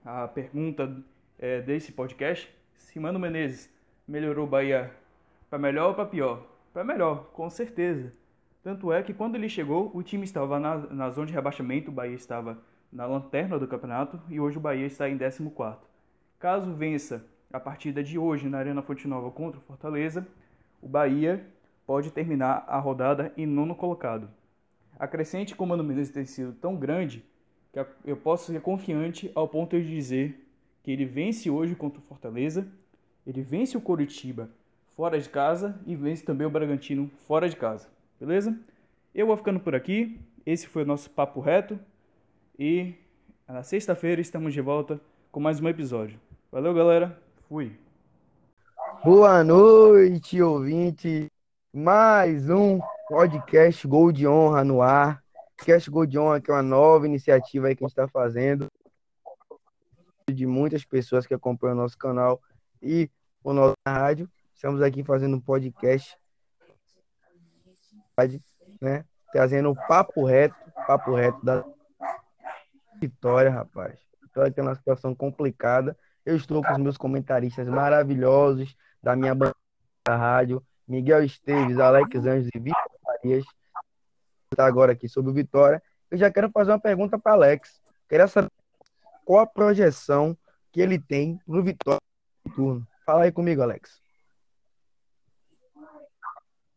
a 0.05 0.29
pergunta 0.29 1.03
é, 1.39 1.63
desse 1.63 1.91
podcast, 1.93 2.55
se 2.77 3.01
Mano 3.01 3.19
Menezes 3.19 3.73
melhorou 4.07 4.47
o 4.47 4.49
Bahia 4.49 4.93
para 5.49 5.59
melhor 5.59 5.89
ou 5.89 5.95
para 5.95 6.05
pior? 6.05 6.47
Para 6.73 6.85
melhor, 6.85 7.31
com 7.33 7.49
certeza. 7.49 8.13
Tanto 8.63 8.93
é 8.93 9.03
que 9.03 9.15
quando 9.15 9.37
ele 9.37 9.49
chegou, 9.49 9.91
o 9.95 10.03
time 10.03 10.25
estava 10.25 10.61
na, 10.61 10.77
na 10.77 11.11
zona 11.11 11.27
de 11.27 11.33
rebaixamento, 11.33 11.91
o 11.91 11.95
Bahia 11.95 12.15
estava 12.15 12.59
na 12.93 13.07
lanterna 13.07 13.59
do 13.59 13.67
campeonato 13.67 14.21
e 14.29 14.39
hoje 14.39 14.59
o 14.59 14.61
Bahia 14.61 14.87
está 14.87 15.09
em 15.09 15.17
14. 15.17 15.51
Caso 16.39 16.73
vença 16.75 17.25
a 17.51 17.59
partida 17.59 18.03
de 18.03 18.19
hoje 18.19 18.49
na 18.49 18.59
Arena 18.59 18.83
Fonte 18.83 19.09
Nova 19.09 19.31
contra 19.31 19.59
o 19.59 19.63
Fortaleza, 19.63 20.27
o 20.81 20.89
Bahia 20.89 21.45
pode 21.87 22.11
terminar 22.11 22.65
a 22.67 22.79
rodada 22.79 23.33
em 23.37 23.47
nono 23.47 23.75
colocado. 23.75 24.29
A 24.99 25.07
crescente 25.07 25.55
com 25.55 25.65
o 25.65 25.67
Mano 25.67 25.83
Menezes 25.83 26.13
tem 26.13 26.25
sido 26.25 26.53
tão 26.53 26.77
grande 26.77 27.25
que 27.73 27.85
eu 28.05 28.17
posso 28.17 28.53
ser 28.53 28.61
confiante 28.61 29.31
ao 29.35 29.49
ponto 29.49 29.81
de 29.81 29.89
dizer 29.89 30.47
que 30.83 30.91
ele 30.91 31.05
vence 31.05 31.49
hoje 31.49 31.75
contra 31.75 31.99
o 31.99 32.03
Fortaleza, 32.03 32.67
ele 33.27 33.41
vence 33.41 33.77
o 33.77 33.81
Coritiba 33.81 34.51
fora 34.97 35.19
de 35.19 35.29
casa 35.29 35.81
e 35.87 35.97
vence 35.97 36.25
também 36.25 36.47
o 36.47 36.51
Bragantino 36.51 37.11
fora 37.27 37.49
de 37.49 37.57
casa. 37.57 37.89
Beleza? 38.21 38.57
Eu 39.15 39.27
vou 39.27 39.37
ficando 39.37 39.61
por 39.61 39.75
aqui. 39.75 40.21
Esse 40.45 40.67
foi 40.67 40.83
o 40.83 40.87
nosso 40.87 41.11
papo 41.11 41.41
reto 41.41 41.79
e 42.59 42.95
na 43.49 43.63
sexta-feira 43.63 44.21
estamos 44.21 44.53
de 44.53 44.61
volta 44.61 45.01
com 45.31 45.41
mais 45.41 45.61
um 45.61 45.69
episódio. 45.69 46.19
Valeu, 46.51 46.75
galera. 46.75 47.19
Fui. 47.49 47.73
Boa 49.05 49.43
noite, 49.43 50.41
ouvinte. 50.43 51.32
Mais 51.75 52.51
um 52.51 52.79
podcast 53.09 53.89
Gol 53.89 54.13
de 54.13 54.29
Honra 54.29 54.63
no 54.63 54.83
ar. 54.83 55.25
Podcast 55.57 55.91
Gol 55.91 56.05
de 56.05 56.19
Honra, 56.19 56.39
que 56.39 56.51
é 56.51 56.55
uma 56.55 56.63
nova 56.63 57.07
iniciativa 57.07 57.67
aí 57.67 57.75
que 57.75 57.83
a 57.83 57.89
gente 57.89 57.99
está 57.99 58.07
fazendo. 58.07 58.67
De 60.31 60.45
muitas 60.45 60.85
pessoas 60.85 61.27
que 61.27 61.33
acompanham 61.33 61.75
o 61.75 61.81
nosso 61.81 61.97
canal 61.97 62.43
e 62.83 63.11
o 63.43 63.55
nosso 63.55 63.73
rádio. 63.89 64.31
Estamos 64.55 64.83
aqui 64.83 65.03
fazendo 65.03 65.35
um 65.35 65.41
podcast, 65.41 66.15
né? 68.79 69.07
Trazendo 69.33 69.71
o 69.71 69.87
papo 69.89 70.27
reto, 70.27 70.55
papo 70.87 71.15
reto 71.15 71.43
da 71.43 71.65
vitória, 73.01 73.51
rapaz. 73.51 73.99
Vitória 74.21 74.53
tem 74.53 74.63
uma 74.63 74.75
situação 74.75 75.15
complicada. 75.15 75.97
Eu 76.23 76.37
estou 76.37 76.63
com 76.63 76.73
os 76.73 76.79
meus 76.79 76.99
comentaristas 76.99 77.67
maravilhosos 77.67 78.77
da 79.03 79.17
minha 79.17 79.35
banda 79.35 79.57
da 80.07 80.17
rádio, 80.17 80.63
Miguel 80.93 81.25
Esteves, 81.25 81.79
Alex 81.79 82.27
Anjos 82.27 82.51
e 82.55 82.59
Vitor 82.59 83.01
Farias. 83.03 83.45
Está 84.51 84.67
agora 84.67 84.93
aqui 84.93 85.09
sobre 85.09 85.31
o 85.31 85.35
Vitória. 85.35 85.83
Eu 86.11 86.19
já 86.19 86.31
quero 86.31 86.51
fazer 86.51 86.71
uma 86.71 86.79
pergunta 86.79 87.19
para 87.19 87.33
Alex. 87.33 87.81
Queria 88.07 88.29
saber 88.29 88.51
qual 89.25 89.41
a 89.41 89.47
projeção 89.47 90.37
que 90.71 90.83
ele 90.83 90.99
tem 90.99 91.41
no 91.47 91.63
Vitória 91.63 91.99
no 92.45 92.55
turno. 92.55 92.87
Fala 93.07 93.25
aí 93.25 93.33
comigo, 93.33 93.63
Alex. 93.63 94.03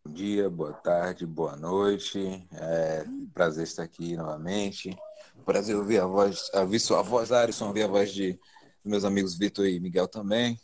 Bom 0.06 0.14
dia, 0.14 0.50
boa 0.50 0.72
tarde, 0.72 1.26
boa 1.26 1.58
noite. 1.58 2.48
É 2.54 3.04
prazer 3.34 3.66
estar 3.66 3.84
aqui 3.84 4.16
novamente. 4.16 4.98
Prazer 5.44 5.76
ouvir 5.76 6.00
a 6.00 6.06
voz, 6.06 6.50
ouvir 6.54 6.80
sua 6.80 7.02
voz, 7.02 7.34
Alisson, 7.34 7.68
ouvir 7.68 7.84
a 7.84 7.88
voz 7.88 8.14
de 8.14 8.40
meus 8.82 9.04
amigos 9.04 9.38
Vitor 9.38 9.66
e 9.66 9.78
Miguel 9.78 10.08
também. 10.08 10.58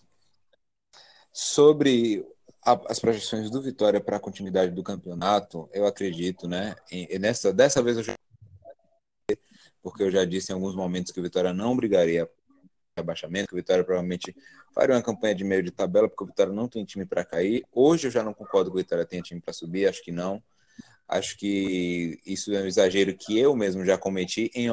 Sobre 1.34 2.26
as 2.64 3.00
projeções 3.00 3.50
do 3.50 3.62
Vitória 3.62 4.00
para 4.00 4.18
a 4.18 4.20
continuidade 4.20 4.72
do 4.72 4.84
campeonato, 4.84 5.70
eu 5.74 5.86
acredito, 5.88 6.48
né? 6.48 6.76
E 6.92 7.18
nessa, 7.18 7.52
dessa 7.52 7.82
vez 7.82 7.98
eu 7.98 8.04
já 8.04 8.16
porque 9.82 10.04
eu 10.04 10.12
já 10.12 10.24
disse 10.24 10.52
em 10.52 10.56
alguns 10.56 10.76
momentos 10.76 11.12
que 11.12 11.20
o 11.20 11.24
Vitória 11.24 11.52
não 11.54 11.76
brigaria 11.76 12.30
rebaixamento, 12.96 13.48
que 13.48 13.56
o 13.56 13.58
Vitória 13.58 13.84
provavelmente 13.84 14.36
faria 14.74 14.96
uma 14.96 15.02
campanha 15.02 15.34
de 15.34 15.44
meio 15.44 15.64
de 15.64 15.72
tabela, 15.72 16.08
porque 16.08 16.24
o 16.24 16.28
Vitória 16.28 16.54
não 16.54 16.68
tem 16.68 16.86
time 16.86 17.06
para 17.06 17.26
cair. 17.26 17.64
Hoje 17.72 18.08
eu 18.08 18.12
já 18.12 18.24
não 18.24 18.34
concordo 18.34 18.70
que 18.70 18.76
o 18.76 18.80
Vitória 18.80 19.06
tenha 19.06 19.24
time 19.24 19.42
para 19.42 19.54
subir, 19.54 19.88
acho 19.88 20.04
que 20.04 20.12
não. 20.12 20.42
Acho 21.08 21.38
que 21.38 22.20
isso 22.26 22.54
é 22.54 22.62
um 22.62 22.68
exagero 22.68 23.16
que 23.18 23.38
eu 23.38 23.56
mesmo 23.56 23.84
já 23.84 23.98
cometi 23.98 24.52
em 24.54 24.70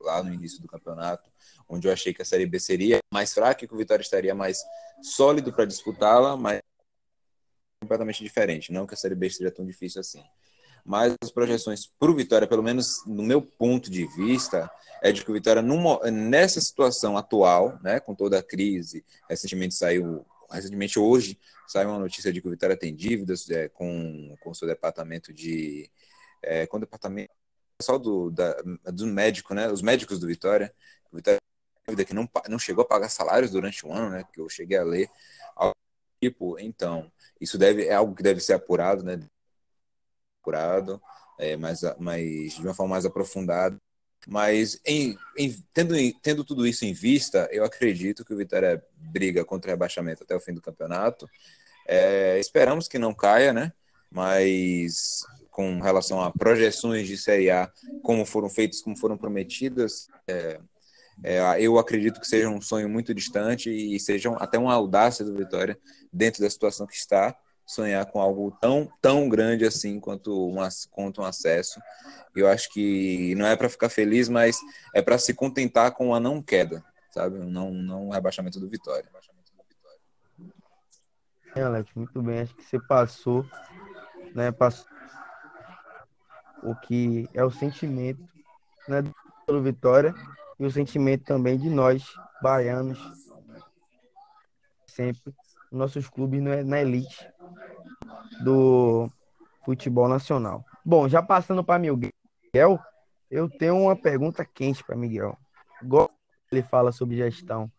lá 0.00 0.22
no 0.22 0.32
início 0.32 0.60
do 0.60 0.68
campeonato, 0.68 1.28
onde 1.68 1.88
eu 1.88 1.92
achei 1.92 2.12
que 2.14 2.22
a 2.22 2.24
Série 2.24 2.46
B 2.46 2.58
seria 2.58 2.98
mais 3.12 3.32
fraca 3.32 3.64
e 3.64 3.68
que 3.68 3.74
o 3.74 3.78
Vitória 3.78 4.02
estaria 4.02 4.34
mais 4.34 4.62
sólido 5.02 5.52
para 5.52 5.64
disputá-la, 5.64 6.36
mas 6.36 6.60
completamente 7.80 8.22
diferente. 8.22 8.72
Não 8.72 8.86
que 8.86 8.94
a 8.94 8.96
Série 8.96 9.14
B 9.14 9.28
seja 9.28 9.50
tão 9.50 9.64
difícil 9.64 10.00
assim. 10.00 10.22
Mas 10.84 11.14
as 11.22 11.30
projeções 11.30 11.86
para 11.98 12.10
o 12.10 12.14
Vitória, 12.14 12.46
pelo 12.46 12.62
menos 12.62 13.04
no 13.06 13.22
meu 13.22 13.42
ponto 13.42 13.90
de 13.90 14.06
vista, 14.06 14.70
é 15.02 15.10
de 15.10 15.24
que 15.24 15.30
o 15.30 15.34
Vitória, 15.34 15.60
numa, 15.60 15.98
nessa 16.10 16.60
situação 16.60 17.16
atual, 17.16 17.78
né, 17.82 17.98
com 17.98 18.14
toda 18.14 18.38
a 18.38 18.42
crise, 18.42 19.04
recentemente 19.28 19.74
saiu, 19.74 20.24
recentemente 20.50 20.98
hoje, 20.98 21.38
saiu 21.66 21.90
uma 21.90 21.98
notícia 21.98 22.32
de 22.32 22.40
que 22.40 22.46
o 22.46 22.50
Vitória 22.50 22.76
tem 22.76 22.94
dívidas 22.94 23.50
é, 23.50 23.68
com 23.68 24.36
o 24.44 24.54
seu 24.54 24.68
departamento 24.68 25.32
de. 25.32 25.90
É, 26.42 26.66
com 26.66 26.76
o 26.76 26.80
departamento 26.80 27.32
só 27.82 27.98
do, 27.98 28.30
da, 28.30 28.54
do 28.92 29.06
médico, 29.06 29.52
né? 29.54 29.70
Os 29.70 29.82
médicos 29.82 30.18
do 30.18 30.26
Vitória. 30.26 30.72
O 31.12 31.16
Vitória 31.16 31.38
que 32.04 32.14
não, 32.14 32.28
não 32.48 32.58
chegou 32.58 32.82
a 32.82 32.88
pagar 32.88 33.08
salários 33.08 33.52
durante 33.52 33.86
o 33.86 33.92
ano, 33.92 34.10
né? 34.10 34.24
Que 34.32 34.40
eu 34.40 34.48
cheguei 34.48 34.76
a 34.76 34.82
ler. 34.82 35.08
Tipo, 36.20 36.58
então, 36.58 37.10
isso 37.40 37.56
deve, 37.56 37.86
é 37.86 37.94
algo 37.94 38.14
que 38.14 38.22
deve 38.22 38.40
ser 38.40 38.54
apurado, 38.54 39.04
né? 39.04 39.20
Apurado, 40.40 41.00
é, 41.38 41.56
mas, 41.56 41.82
mas 41.98 42.54
de 42.54 42.62
uma 42.62 42.74
forma 42.74 42.94
mais 42.94 43.04
aprofundada. 43.04 43.76
Mas 44.26 44.80
em, 44.84 45.16
em, 45.36 45.52
tendo, 45.72 45.94
tendo 46.20 46.42
tudo 46.44 46.66
isso 46.66 46.84
em 46.84 46.92
vista, 46.92 47.48
eu 47.52 47.64
acredito 47.64 48.24
que 48.24 48.34
o 48.34 48.36
Vitória 48.36 48.82
briga 48.96 49.44
contra 49.44 49.70
o 49.70 49.72
rebaixamento 49.72 50.24
até 50.24 50.34
o 50.34 50.40
fim 50.40 50.52
do 50.52 50.62
campeonato. 50.62 51.28
É, 51.86 52.38
esperamos 52.40 52.88
que 52.88 52.98
não 52.98 53.14
caia, 53.14 53.52
né? 53.52 53.72
Mas 54.10 55.24
com 55.50 55.80
relação 55.80 56.20
a 56.20 56.32
projeções 56.32 57.06
de 57.06 57.16
Série 57.16 57.50
A, 57.50 57.70
como 58.02 58.26
foram 58.26 58.50
feitas, 58.50 58.82
como 58.82 58.96
foram 58.96 59.16
prometidas, 59.16 60.08
é, 60.26 60.60
é, 61.22 61.60
eu 61.60 61.78
acredito 61.78 62.20
que 62.20 62.26
seja 62.26 62.48
um 62.48 62.60
sonho 62.60 62.88
muito 62.88 63.14
distante 63.14 63.70
e 63.70 63.98
seja 63.98 64.30
até 64.36 64.58
uma 64.58 64.74
audácia 64.74 65.24
do 65.24 65.34
Vitória, 65.34 65.78
dentro 66.12 66.42
da 66.42 66.50
situação 66.50 66.86
que 66.86 66.94
está, 66.94 67.36
sonhar 67.64 68.04
com 68.06 68.20
algo 68.20 68.56
tão, 68.60 68.88
tão 69.00 69.28
grande 69.28 69.64
assim 69.64 69.98
quanto 69.98 70.50
um, 70.50 70.56
quanto 70.90 71.20
um 71.20 71.24
acesso. 71.24 71.80
Eu 72.34 72.48
acho 72.48 72.72
que 72.72 73.34
não 73.34 73.46
é 73.46 73.56
para 73.56 73.68
ficar 73.68 73.88
feliz, 73.88 74.28
mas 74.28 74.58
é 74.94 75.00
para 75.02 75.18
se 75.18 75.34
contentar 75.34 75.92
com 75.92 76.14
a 76.14 76.20
não 76.20 76.42
queda, 76.42 76.84
sabe? 77.10 77.38
Não, 77.38 77.70
não 77.72 78.10
rebaixamento 78.10 78.60
do 78.60 78.68
Vitória. 78.68 79.08
É, 81.54 81.62
Alex, 81.62 81.90
muito 81.94 82.20
bem. 82.22 82.40
Acho 82.40 82.54
que 82.54 82.62
você 82.62 82.78
passou, 82.78 83.44
né? 84.34 84.52
Passou 84.52 84.86
o 86.62 86.74
que 86.74 87.28
é 87.32 87.42
o 87.42 87.50
sentimento, 87.50 88.22
né, 88.88 89.02
do 89.46 89.62
Vitória 89.62 90.14
e 90.58 90.64
o 90.64 90.70
sentimento 90.70 91.24
também 91.24 91.58
de 91.58 91.68
nós 91.68 92.04
baianos, 92.42 92.98
sempre 94.86 95.34
nossos 95.70 96.08
clubes 96.08 96.40
na 96.42 96.80
elite 96.80 97.28
do 98.42 99.10
futebol 99.64 100.08
nacional. 100.08 100.64
Bom, 100.84 101.08
já 101.08 101.22
passando 101.22 101.62
para 101.64 101.78
Miguel, 101.78 102.78
eu 103.30 103.48
tenho 103.48 103.76
uma 103.76 103.96
pergunta 103.96 104.44
quente 104.44 104.82
para 104.84 104.96
Miguel. 104.96 105.36
Gosto 105.82 106.16
ele 106.50 106.62
fala 106.62 106.92
sobre 106.92 107.16
gestão. 107.16 107.70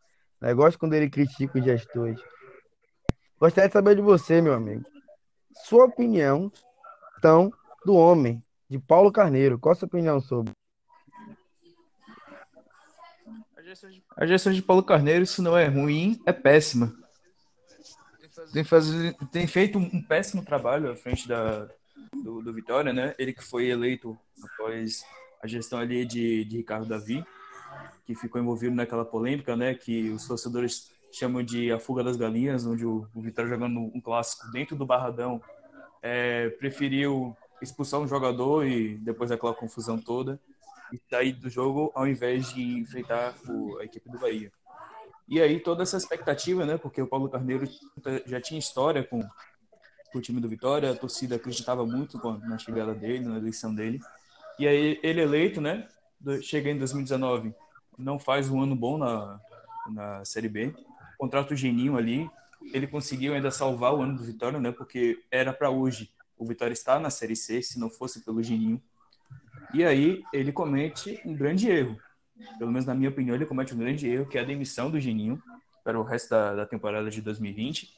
Né? 0.42 0.54
Gosto 0.54 0.78
quando 0.78 0.94
ele 0.94 1.10
critica 1.10 1.58
os 1.58 1.64
gestores. 1.64 2.20
Gostaria 3.40 3.70
de 3.70 3.74
saber 3.74 3.96
de 3.96 4.02
você, 4.02 4.42
meu 4.42 4.54
amigo. 4.54 4.84
Sua 5.66 5.86
opinião 5.86 6.52
então, 7.18 7.52
do 7.86 7.96
homem, 7.96 8.44
de 8.70 8.78
Paulo 8.78 9.12
Carneiro. 9.12 9.58
Qual 9.58 9.72
a 9.72 9.76
sua 9.76 9.88
opinião 9.88 10.20
sobre? 10.20 10.54
A 14.16 14.26
gestão 14.26 14.54
de 14.54 14.62
Paulo 14.62 14.84
Carneiro, 14.84 15.26
se 15.26 15.42
não 15.42 15.58
é 15.58 15.68
ruim, 15.68 16.22
é 16.26 16.32
péssima 16.32 16.94
tem, 18.54 18.64
faz, 18.64 18.88
tem 19.32 19.48
feito 19.48 19.78
um 19.78 20.02
péssimo 20.02 20.44
trabalho 20.44 20.92
à 20.92 20.96
frente 20.96 21.28
da, 21.28 21.68
do, 22.24 22.42
do, 22.42 22.54
Vitória, 22.54 22.94
né? 22.94 23.14
Ele 23.18 23.34
que 23.34 23.44
foi 23.44 23.68
eleito 23.68 24.18
após 24.44 25.04
a 25.42 25.48
gestão 25.48 25.80
ali 25.80 26.06
de, 26.06 26.46
de 26.46 26.58
Ricardo 26.58 26.88
Davi, 26.88 27.24
que 28.06 28.16
ficou 28.16 28.42
envolvido 28.42 28.76
naquela 28.76 29.06
polêmica, 29.06 29.56
né? 29.56 29.74
Que 29.74 30.10
os 30.10 30.28
torcedores 30.28 30.92
chamam 31.12 31.44
de 31.44 31.72
a 31.72 31.80
fuga 31.80 32.04
das 32.04 32.18
galinhas, 32.18 32.66
onde 32.66 32.86
o, 32.86 33.08
o 33.14 33.22
Vitória 33.22 33.50
jogando 33.50 33.80
um 33.80 34.02
clássico 34.02 34.50
dentro 34.52 34.76
do 34.76 34.86
Barradão 34.86 35.42
é, 36.02 36.50
preferiu 36.50 37.36
expulsar 37.62 38.00
um 38.00 38.08
jogador 38.08 38.66
e 38.66 38.98
depois 38.98 39.30
daquela 39.30 39.54
confusão 39.54 39.98
toda 40.00 40.40
e 40.92 41.00
sair 41.10 41.34
do 41.34 41.50
jogo 41.50 41.92
ao 41.94 42.08
invés 42.08 42.54
de 42.54 42.80
enfrentar 42.80 43.36
a 43.80 43.84
equipe 43.84 44.10
do 44.10 44.20
Bahia. 44.20 44.52
E 45.28 45.42
aí 45.42 45.60
toda 45.60 45.84
essa 45.84 45.98
expectativa, 45.98 46.66
né? 46.66 46.78
Porque 46.78 47.02
o 47.02 47.08
Paulo 47.08 47.30
Carneiro 47.30 47.68
já 48.26 48.40
tinha 48.40 48.60
história 48.60 49.04
com, 49.04 49.22
com 50.12 50.20
o 50.20 50.22
time 50.22 50.40
do 50.40 50.48
Vitória, 50.48 50.92
a 50.92 50.96
torcida 50.96 51.36
acreditava 51.36 51.86
muito 51.86 52.18
na 52.40 52.58
chegada 52.58 52.94
dele, 52.96 53.26
na 53.26 53.38
eleição 53.38 53.76
dele. 53.76 54.00
E 54.58 54.68
aí 54.68 55.00
ele 55.04 55.22
eleito, 55.22 55.60
né? 55.60 55.88
Chega 56.42 56.70
em 56.70 56.78
2019, 56.78 57.54
não 57.98 58.18
faz 58.18 58.50
um 58.50 58.62
ano 58.62 58.76
bom 58.76 58.98
na, 58.98 59.40
na 59.92 60.26
Série 60.26 60.50
B. 60.50 60.74
Contrato 61.18 61.52
o 61.52 61.56
Geninho 61.56 61.98
ali, 61.98 62.30
ele 62.74 62.88
conseguiu 62.88 63.34
ainda 63.34 63.52
salvar 63.52 63.94
o 63.94 64.02
ano 64.02 64.18
do 64.18 64.24
Vitória, 64.24 64.60
né? 64.60 64.72
Porque 64.72 65.24
era 65.30 65.52
para 65.52 65.70
hoje 65.70 66.10
o 66.38 66.46
Vitória 66.46 66.74
estar 66.74 67.00
na 67.00 67.10
Série 67.10 67.36
C, 67.36 67.62
se 67.62 67.80
não 67.80 67.90
fosse 67.90 68.24
pelo 68.24 68.42
Geninho. 68.42 68.82
E 69.74 69.84
aí 69.84 70.24
ele 70.34 70.52
comete 70.52 71.22
um 71.26 71.34
grande 71.34 71.70
erro 71.70 71.98
pelo 72.58 72.72
menos 72.72 72.86
na 72.86 72.94
minha 72.94 73.10
opinião, 73.10 73.36
ele 73.36 73.46
comete 73.46 73.74
um 73.74 73.78
grande 73.78 74.08
erro, 74.08 74.28
que 74.28 74.38
é 74.38 74.42
a 74.42 74.46
demissão 74.46 74.90
do 74.90 75.00
Geninho 75.00 75.42
para 75.84 76.00
o 76.00 76.04
resto 76.04 76.30
da, 76.30 76.56
da 76.56 76.66
temporada 76.66 77.10
de 77.10 77.22
2020. 77.22 77.94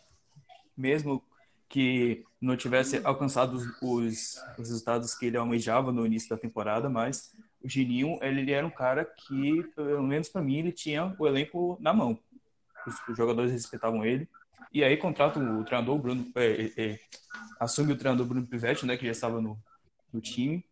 mesmo 0.76 1.24
que 1.68 2.26
não 2.42 2.58
tivesse 2.58 3.00
alcançado 3.04 3.56
os, 3.56 3.64
os, 3.80 4.42
os 4.58 4.70
resultados 4.70 5.14
que 5.14 5.28
ele 5.28 5.38
almejava 5.38 5.92
no 5.92 6.04
início 6.04 6.28
da 6.28 6.38
temporada, 6.38 6.90
mas 6.90 7.32
o 7.64 7.70
Gininho, 7.70 8.18
ele, 8.24 8.42
ele 8.42 8.52
era 8.52 8.66
um 8.66 8.72
cara 8.72 9.06
que, 9.06 9.64
pelo 9.76 10.02
menos 10.02 10.30
para 10.30 10.42
mim, 10.42 10.58
ele 10.58 10.72
tinha 10.72 11.16
o 11.20 11.28
elenco 11.28 11.78
na 11.80 11.94
mão. 11.94 12.18
Os, 12.88 12.96
os, 13.08 13.16
jogadores 13.16 13.52
respeitavam 13.52 14.04
ele. 14.04 14.28
E 14.74 14.84
aí 14.84 14.98
contrata 14.98 15.40
o 15.40 15.64
treinador, 15.64 16.00
Bruno, 16.00 16.32
é, 16.34 16.46
é, 16.46 16.72
é, 16.78 17.00
assume 17.60 17.94
o 17.94 17.98
treinador 17.98 18.26
Bruno 18.26 18.48
Pivetti, 18.48 18.86
né, 18.88 18.98
que 18.98 19.06
já 19.06 19.12
estava 19.12 19.40
no, 19.40 19.56
no 20.12 20.20
time. 20.20 20.66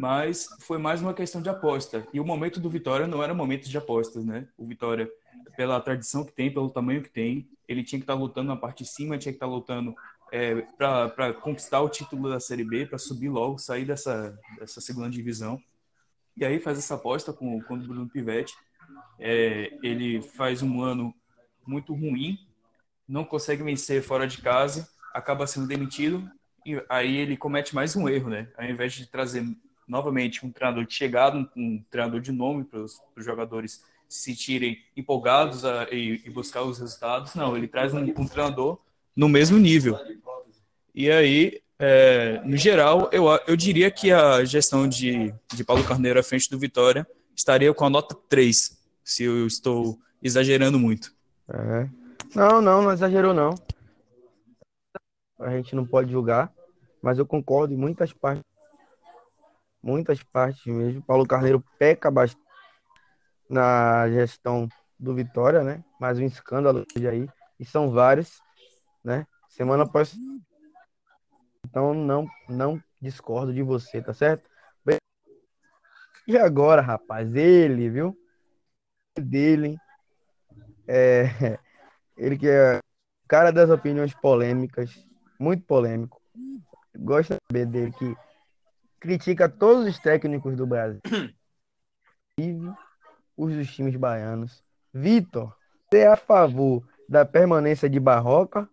Mas 0.00 0.48
foi 0.60 0.78
mais 0.78 1.02
uma 1.02 1.12
questão 1.12 1.42
de 1.42 1.50
aposta. 1.50 2.08
E 2.10 2.18
o 2.18 2.24
momento 2.24 2.58
do 2.58 2.70
Vitória 2.70 3.06
não 3.06 3.22
era 3.22 3.34
momento 3.34 3.68
de 3.68 3.76
apostas, 3.76 4.24
né? 4.24 4.48
O 4.56 4.64
Vitória, 4.64 5.06
pela 5.58 5.78
tradição 5.78 6.24
que 6.24 6.32
tem, 6.32 6.50
pelo 6.50 6.70
tamanho 6.70 7.02
que 7.02 7.10
tem, 7.10 7.46
ele 7.68 7.84
tinha 7.84 7.98
que 7.98 8.04
estar 8.04 8.14
lutando 8.14 8.48
na 8.48 8.56
parte 8.56 8.82
de 8.82 8.88
cima, 8.88 9.18
tinha 9.18 9.30
que 9.30 9.36
estar 9.36 9.44
lutando 9.44 9.94
é, 10.32 10.62
para 10.78 11.34
conquistar 11.34 11.82
o 11.82 11.88
título 11.90 12.30
da 12.30 12.40
Série 12.40 12.64
B, 12.64 12.86
para 12.86 12.96
subir 12.96 13.28
logo, 13.28 13.58
sair 13.58 13.84
dessa, 13.84 14.34
dessa 14.58 14.80
segunda 14.80 15.10
divisão. 15.10 15.62
E 16.34 16.46
aí 16.46 16.58
faz 16.58 16.78
essa 16.78 16.94
aposta 16.94 17.30
com, 17.30 17.60
com 17.64 17.74
o 17.74 17.78
Bruno 17.78 18.08
Pivetti. 18.08 18.54
É, 19.18 19.70
ele 19.82 20.22
faz 20.22 20.62
um 20.62 20.80
ano 20.80 21.14
muito 21.66 21.92
ruim, 21.92 22.38
não 23.06 23.22
consegue 23.22 23.62
vencer 23.62 24.02
fora 24.02 24.26
de 24.26 24.40
casa, 24.40 24.88
acaba 25.12 25.46
sendo 25.46 25.66
demitido 25.66 26.26
e 26.64 26.82
aí 26.88 27.18
ele 27.18 27.36
comete 27.36 27.74
mais 27.74 27.94
um 27.96 28.08
erro, 28.08 28.30
né? 28.30 28.48
Ao 28.56 28.64
invés 28.64 28.94
de 28.94 29.06
trazer 29.06 29.44
novamente 29.90 30.46
um 30.46 30.52
treinador 30.52 30.86
um, 31.34 31.48
um 31.56 31.84
treinador 31.90 32.20
de 32.20 32.30
nome 32.30 32.64
para 32.64 32.80
os 32.80 33.00
jogadores 33.18 33.84
se 34.08 34.22
sentirem 34.22 34.78
empolgados 34.96 35.64
a, 35.64 35.88
e, 35.90 36.22
e, 36.24 36.30
buscar 36.30 36.62
os 36.62 36.78
resultados, 36.78 37.34
não, 37.34 37.56
ele 37.56 37.68
traz 37.68 37.92
um, 37.92 38.00
um 38.00 38.26
treinador 38.26 38.78
no 39.14 39.28
mesmo 39.28 39.58
nível. 39.58 39.98
E 40.94 41.10
aí, 41.10 41.60
é, 41.78 42.40
no 42.44 42.56
geral, 42.56 43.08
eu, 43.12 43.26
eu 43.46 43.56
diria 43.56 43.90
que 43.90 44.10
a 44.12 44.44
gestão 44.44 44.88
de, 44.88 45.34
de 45.52 45.64
Paulo 45.64 45.84
Carneiro 45.84 46.18
à 46.18 46.22
frente 46.22 46.50
do 46.50 46.58
Vitória 46.58 47.06
estaria 47.36 47.72
com 47.72 47.84
a 47.84 47.90
nota 47.90 48.16
3, 48.28 48.78
se 49.04 49.24
eu 49.24 49.46
estou 49.46 49.98
exagerando 50.22 50.78
muito. 50.78 51.14
É. 51.48 51.88
Não, 52.34 52.60
não, 52.60 52.82
não 52.82 52.92
exagerou 52.92 53.34
não. 53.34 53.54
A 55.38 55.50
gente 55.56 55.74
não 55.74 55.86
pode 55.86 56.10
julgar, 56.10 56.52
mas 57.00 57.18
eu 57.18 57.26
concordo 57.26 57.72
em 57.72 57.76
muitas 57.76 58.12
partes. 58.12 58.49
Muitas 59.82 60.22
partes 60.22 60.64
mesmo. 60.66 61.02
Paulo 61.02 61.26
Carneiro 61.26 61.64
peca 61.78 62.10
bastante 62.10 62.44
na 63.48 64.08
gestão 64.08 64.68
do 64.98 65.14
Vitória, 65.14 65.62
né? 65.62 65.82
Mais 66.00 66.18
um 66.18 66.24
escândalo 66.24 66.84
aí. 66.96 67.28
E 67.58 67.64
são 67.64 67.90
vários, 67.90 68.40
né? 69.02 69.26
Semana 69.48 69.84
após. 69.84 70.14
Então 71.66 71.94
não, 71.94 72.26
não 72.48 72.82
discordo 73.00 73.52
de 73.52 73.62
você, 73.62 74.02
tá 74.02 74.12
certo? 74.12 74.48
E 76.30 76.38
agora, 76.38 76.80
rapaz, 76.80 77.34
ele, 77.34 77.88
viu? 77.90 78.16
Dele, 79.18 79.76
é... 80.86 81.24
ele 82.16 82.38
que 82.38 82.48
é 82.48 82.78
cara 83.26 83.50
das 83.50 83.68
opiniões 83.68 84.14
polêmicas, 84.14 85.04
muito 85.40 85.64
polêmico. 85.64 86.20
Gosta 86.96 87.34
de 87.34 87.40
saber 87.50 87.66
dele 87.66 87.92
que 87.92 88.16
critica 89.00 89.48
todos 89.48 89.86
os 89.86 89.98
técnicos 89.98 90.54
do 90.54 90.66
Brasil. 90.66 91.00
os 93.36 93.54
dos 93.54 93.74
times 93.74 93.96
baianos. 93.96 94.62
Vitor, 94.92 95.56
você 95.88 96.00
é 96.00 96.06
a 96.08 96.16
favor 96.16 96.86
da 97.08 97.24
permanência 97.24 97.88
de 97.88 97.98
Barroca? 97.98 98.68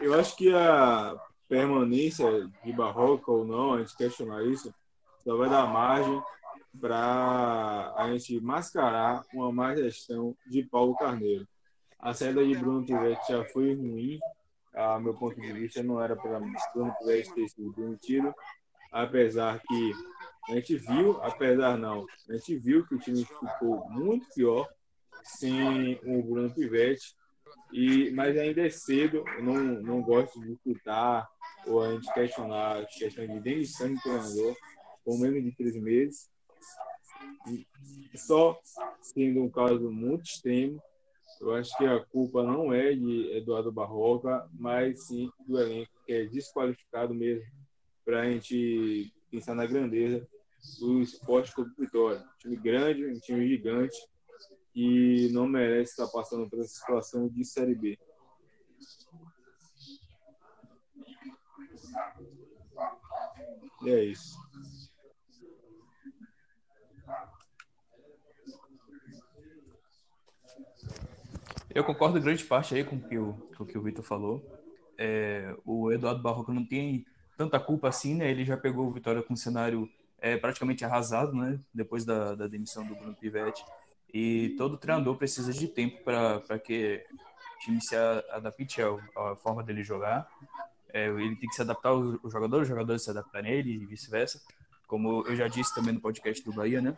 Eu 0.00 0.18
acho 0.18 0.34
que 0.36 0.52
a 0.54 1.14
permanência 1.46 2.48
de 2.64 2.72
Barroca 2.72 3.30
ou 3.30 3.44
não, 3.44 3.74
a 3.74 3.78
gente 3.80 3.96
questionar 3.96 4.42
isso, 4.44 4.74
só 5.22 5.36
vai 5.36 5.50
dar 5.50 5.66
margem 5.66 6.22
para 6.80 7.92
a 7.96 8.10
gente 8.12 8.40
mascarar 8.40 9.22
uma 9.34 9.52
má 9.52 9.74
gestão 9.74 10.34
de 10.46 10.62
Paulo 10.62 10.96
Carneiro. 10.96 11.46
A 12.02 12.14
saída 12.14 12.44
de 12.44 12.54
Bruno 12.54 12.84
Tivete 12.84 13.28
já 13.30 13.44
foi 13.44 13.74
ruim, 13.74 14.18
a 14.74 14.98
meu 14.98 15.14
ponto 15.14 15.38
de 15.38 15.52
vista, 15.52 15.82
não 15.82 16.02
era 16.02 16.16
para 16.16 16.40
Bruno 16.40 16.94
Tivete 16.98 17.34
ter 17.34 17.48
sido 17.48 17.72
demitido, 17.72 18.34
apesar 18.90 19.60
que 19.60 19.92
a 20.48 20.54
gente 20.54 20.76
viu, 20.76 21.22
apesar 21.22 21.76
não, 21.76 22.06
a 22.28 22.32
gente 22.32 22.56
viu 22.58 22.86
que 22.86 22.94
o 22.94 22.98
time 22.98 23.24
ficou 23.24 23.88
muito 23.90 24.26
pior 24.34 24.66
sem 25.22 26.00
o 26.04 26.22
Bruno 26.22 26.54
Pivete, 26.54 27.14
e, 27.72 28.10
mas 28.12 28.36
ainda 28.36 28.66
é 28.66 28.70
cedo, 28.70 29.22
eu 29.36 29.44
não, 29.44 29.54
não 29.54 30.02
gosto 30.02 30.40
de 30.40 30.48
disputar 30.48 31.28
ou 31.66 31.82
a 31.82 31.92
gente 31.92 32.12
questionar 32.14 32.80
a 32.80 32.86
questão 32.86 33.26
de 33.26 33.40
demissão 33.40 33.92
de 33.92 34.02
treinador 34.02 34.56
com 35.04 35.18
menos 35.18 35.42
de 35.42 35.52
três 35.54 35.76
meses, 35.76 36.30
só 38.16 38.58
sendo 39.00 39.42
um 39.42 39.50
caso 39.50 39.90
muito 39.90 40.24
extremo, 40.24 40.82
eu 41.40 41.54
acho 41.54 41.76
que 41.78 41.84
a 41.84 42.04
culpa 42.04 42.42
não 42.42 42.72
é 42.72 42.92
de 42.92 43.36
Eduardo 43.36 43.72
Barroca, 43.72 44.46
mas 44.52 45.06
sim 45.06 45.30
do 45.46 45.58
elenco, 45.58 45.90
que 46.04 46.12
é 46.12 46.26
desqualificado 46.26 47.14
mesmo, 47.14 47.50
para 48.04 48.20
a 48.20 48.30
gente 48.30 49.12
pensar 49.30 49.54
na 49.54 49.64
grandeza 49.64 50.26
do 50.78 51.00
esporte 51.00 51.54
Clube 51.54 51.72
Vitória. 51.78 52.20
Um 52.20 52.38
time 52.38 52.56
grande, 52.56 53.06
um 53.06 53.18
time 53.18 53.48
gigante, 53.48 53.96
que 54.72 55.30
não 55.32 55.46
merece 55.46 55.92
estar 55.92 56.08
passando 56.08 56.48
por 56.48 56.60
essa 56.60 56.74
situação 56.74 57.28
de 57.28 57.44
Série 57.44 57.74
B. 57.74 57.98
E 63.82 63.90
é 63.90 64.04
isso. 64.04 64.49
Eu 71.80 71.84
concordo 71.84 72.18
em 72.18 72.20
grande 72.20 72.44
parte 72.44 72.74
aí 72.74 72.84
com 72.84 72.96
o 72.96 73.00
que 73.00 73.16
o, 73.16 73.32
com 73.56 73.64
o, 73.64 73.66
que 73.66 73.78
o 73.78 73.80
Vitor 73.80 74.04
falou. 74.04 74.46
É, 74.98 75.56
o 75.64 75.90
Eduardo 75.90 76.20
Barroca 76.20 76.52
não 76.52 76.62
tem 76.62 77.06
tanta 77.38 77.58
culpa 77.58 77.88
assim, 77.88 78.14
né? 78.14 78.30
Ele 78.30 78.44
já 78.44 78.54
pegou 78.54 78.86
o 78.86 78.92
Vitória 78.92 79.22
com 79.22 79.32
um 79.32 79.36
cenário 79.36 79.88
é, 80.20 80.36
praticamente 80.36 80.84
arrasado, 80.84 81.34
né? 81.34 81.58
Depois 81.72 82.04
da, 82.04 82.34
da 82.34 82.46
demissão 82.46 82.86
do 82.86 82.94
Bruno 82.94 83.14
Pivetti. 83.14 83.64
E 84.12 84.54
todo 84.58 84.76
treinador 84.76 85.16
precisa 85.16 85.54
de 85.54 85.68
tempo 85.68 86.04
para 86.04 86.58
que 86.58 87.02
o 87.56 87.58
time 87.60 87.80
se 87.80 87.96
adapte 87.96 88.82
à, 88.82 89.34
forma 89.36 89.62
dele 89.62 89.82
jogar. 89.82 90.28
É, 90.92 91.06
ele 91.06 91.36
tem 91.36 91.48
que 91.48 91.54
se 91.54 91.62
adaptar 91.62 91.88
aos 91.88 92.30
jogadores, 92.30 92.64
os 92.64 92.68
jogadores 92.68 93.02
se 93.02 93.08
adaptarem 93.08 93.52
a 93.52 93.54
ele 93.54 93.70
e 93.70 93.86
vice-versa. 93.86 94.38
Como 94.86 95.26
eu 95.26 95.34
já 95.34 95.48
disse 95.48 95.74
também 95.74 95.94
no 95.94 96.00
podcast 96.02 96.44
do 96.44 96.52
Bahia, 96.52 96.82
né? 96.82 96.94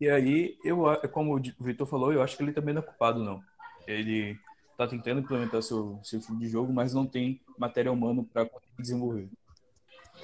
E 0.00 0.08
aí, 0.08 0.56
eu, 0.62 0.84
como 1.10 1.36
o 1.36 1.42
Vitor 1.64 1.86
falou, 1.88 2.12
eu 2.12 2.22
acho 2.22 2.36
que 2.36 2.44
ele 2.44 2.52
também 2.52 2.72
não 2.72 2.80
é 2.80 2.84
culpado, 2.84 3.18
não. 3.18 3.42
Ele 3.86 4.38
está 4.70 4.86
tentando 4.86 5.20
implementar 5.20 5.62
seu, 5.62 6.00
seu 6.02 6.20
filme 6.20 6.40
de 6.40 6.48
jogo, 6.48 6.72
mas 6.72 6.94
não 6.94 7.06
tem 7.06 7.40
matéria 7.58 7.92
humana 7.92 8.24
para 8.32 8.48
desenvolver. 8.78 9.28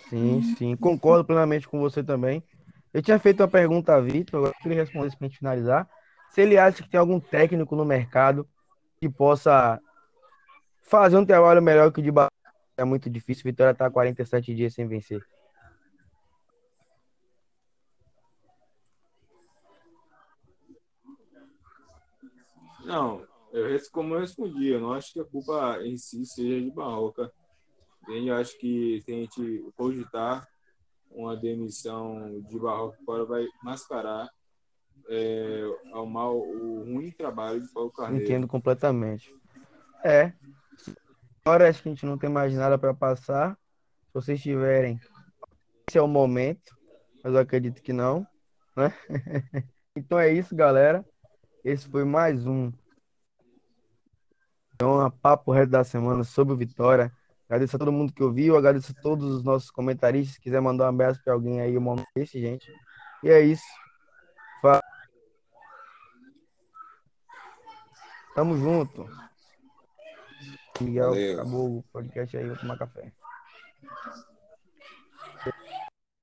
Sim, 0.09 0.43
sim, 0.57 0.77
concordo 0.77 1.25
plenamente 1.25 1.69
com 1.69 1.79
você 1.79 2.03
também. 2.03 2.43
Eu 2.93 3.03
tinha 3.03 3.19
feito 3.19 3.41
uma 3.41 3.49
pergunta 3.49 3.95
a 3.95 4.01
Vitor, 4.01 4.39
agora 4.39 4.55
que 4.61 4.69
ele 4.69 4.75
respondesse 4.75 5.17
para 5.17 5.27
a 5.27 5.29
gente 5.29 5.39
finalizar. 5.39 5.89
Se 6.31 6.41
ele 6.41 6.57
acha 6.57 6.83
que 6.83 6.89
tem 6.89 6.99
algum 6.99 7.21
técnico 7.21 7.77
no 7.77 7.85
mercado 7.85 8.49
que 9.01 9.09
possa 9.09 9.81
fazer 10.83 11.17
um 11.19 11.27
trabalho 11.27 11.63
melhor 11.63 11.93
que 11.93 12.01
o 12.01 12.03
de 12.03 12.11
Bahia. 12.11 12.31
É 12.77 12.85
muito 12.85 13.11
difícil. 13.11 13.45
Vitória 13.45 13.73
está 13.73 13.91
47 13.91 14.55
dias 14.55 14.73
sem 14.73 14.87
vencer. 14.87 15.23
Não, 22.85 23.27
eu, 23.59 23.81
como 23.93 24.15
eu 24.15 24.21
respondi, 24.21 24.69
eu 24.69 24.81
não 24.81 24.93
acho 24.93 25.13
que 25.13 25.21
a 25.21 25.25
culpa 25.25 25.79
em 25.83 25.97
si 25.97 26.25
seja 26.25 26.61
de 26.61 26.71
Barroca. 26.71 27.33
Eu 28.09 28.35
acho 28.35 28.59
que 28.59 29.01
se 29.03 29.13
a 29.13 29.15
gente 29.15 29.73
cogitar 29.77 30.49
uma 31.11 31.37
demissão 31.37 32.41
de 32.49 32.59
Barroca 32.59 32.99
fora, 33.05 33.25
vai 33.25 33.47
mascarar 33.63 34.29
é, 35.09 35.63
ao 35.93 36.07
mal, 36.07 36.39
o 36.39 36.85
ruim 36.85 37.11
trabalho 37.11 37.61
de 37.61 37.73
Paulo 37.73 37.91
Carneiro. 37.91 38.25
Entendo 38.25 38.47
completamente. 38.47 39.35
É. 40.05 40.33
Agora 41.45 41.69
acho 41.69 41.83
que 41.83 41.89
a 41.89 41.93
gente 41.93 42.07
não 42.07 42.19
tem 42.19 42.31
mais 42.31 42.55
nada 42.55 42.79
para 42.79 42.95
passar. 42.95 43.55
Se 44.07 44.15
vocês 44.15 44.41
tiverem, 44.41 45.01
esse 45.89 45.99
é 45.99 46.03
o 46.03 46.09
momento, 46.09 46.77
mas 47.23 47.33
eu 47.33 47.41
acredito 47.41 47.83
que 47.83 47.93
não, 47.93 48.27
né? 48.77 48.93
então 49.97 50.19
é 50.19 50.33
isso, 50.33 50.55
galera. 50.55 51.05
Esse 51.65 51.89
foi 51.89 52.05
mais 52.05 52.47
um 52.47 52.73
então, 54.79 55.01
a 55.01 55.11
papo 55.11 55.51
reto 55.51 55.73
da 55.73 55.83
semana 55.83 56.23
sobre 56.23 56.55
o 56.55 56.57
Vitória. 56.57 57.13
Agradeço 57.49 57.75
a 57.75 57.79
todo 57.81 57.91
mundo 57.91 58.13
que 58.13 58.23
ouviu, 58.23 58.57
agradeço 58.57 58.95
a 58.97 59.03
todos 59.03 59.29
os 59.35 59.43
nossos 59.43 59.73
comentaristas. 59.73 60.37
Se 60.37 60.41
quiser 60.41 60.61
mandar 60.61 60.85
um 60.85 60.91
abraço 60.91 61.21
para 61.25 61.33
alguém 61.33 61.61
aí, 61.61 61.77
o 61.77 61.81
momento 61.81 62.07
desse, 62.15 62.41
gente. 62.41 62.71
E 63.25 63.29
é 63.29 63.41
isso. 63.41 63.67
Tamo 68.37 68.57
junto. 68.57 69.05
Miguel, 70.81 71.11
Valeu. 71.11 71.41
acabou 71.41 71.79
o 71.79 71.83
podcast 71.93 72.37
aí, 72.37 72.47
vou 72.47 72.57
tomar 72.57 72.79
café. 72.79 73.13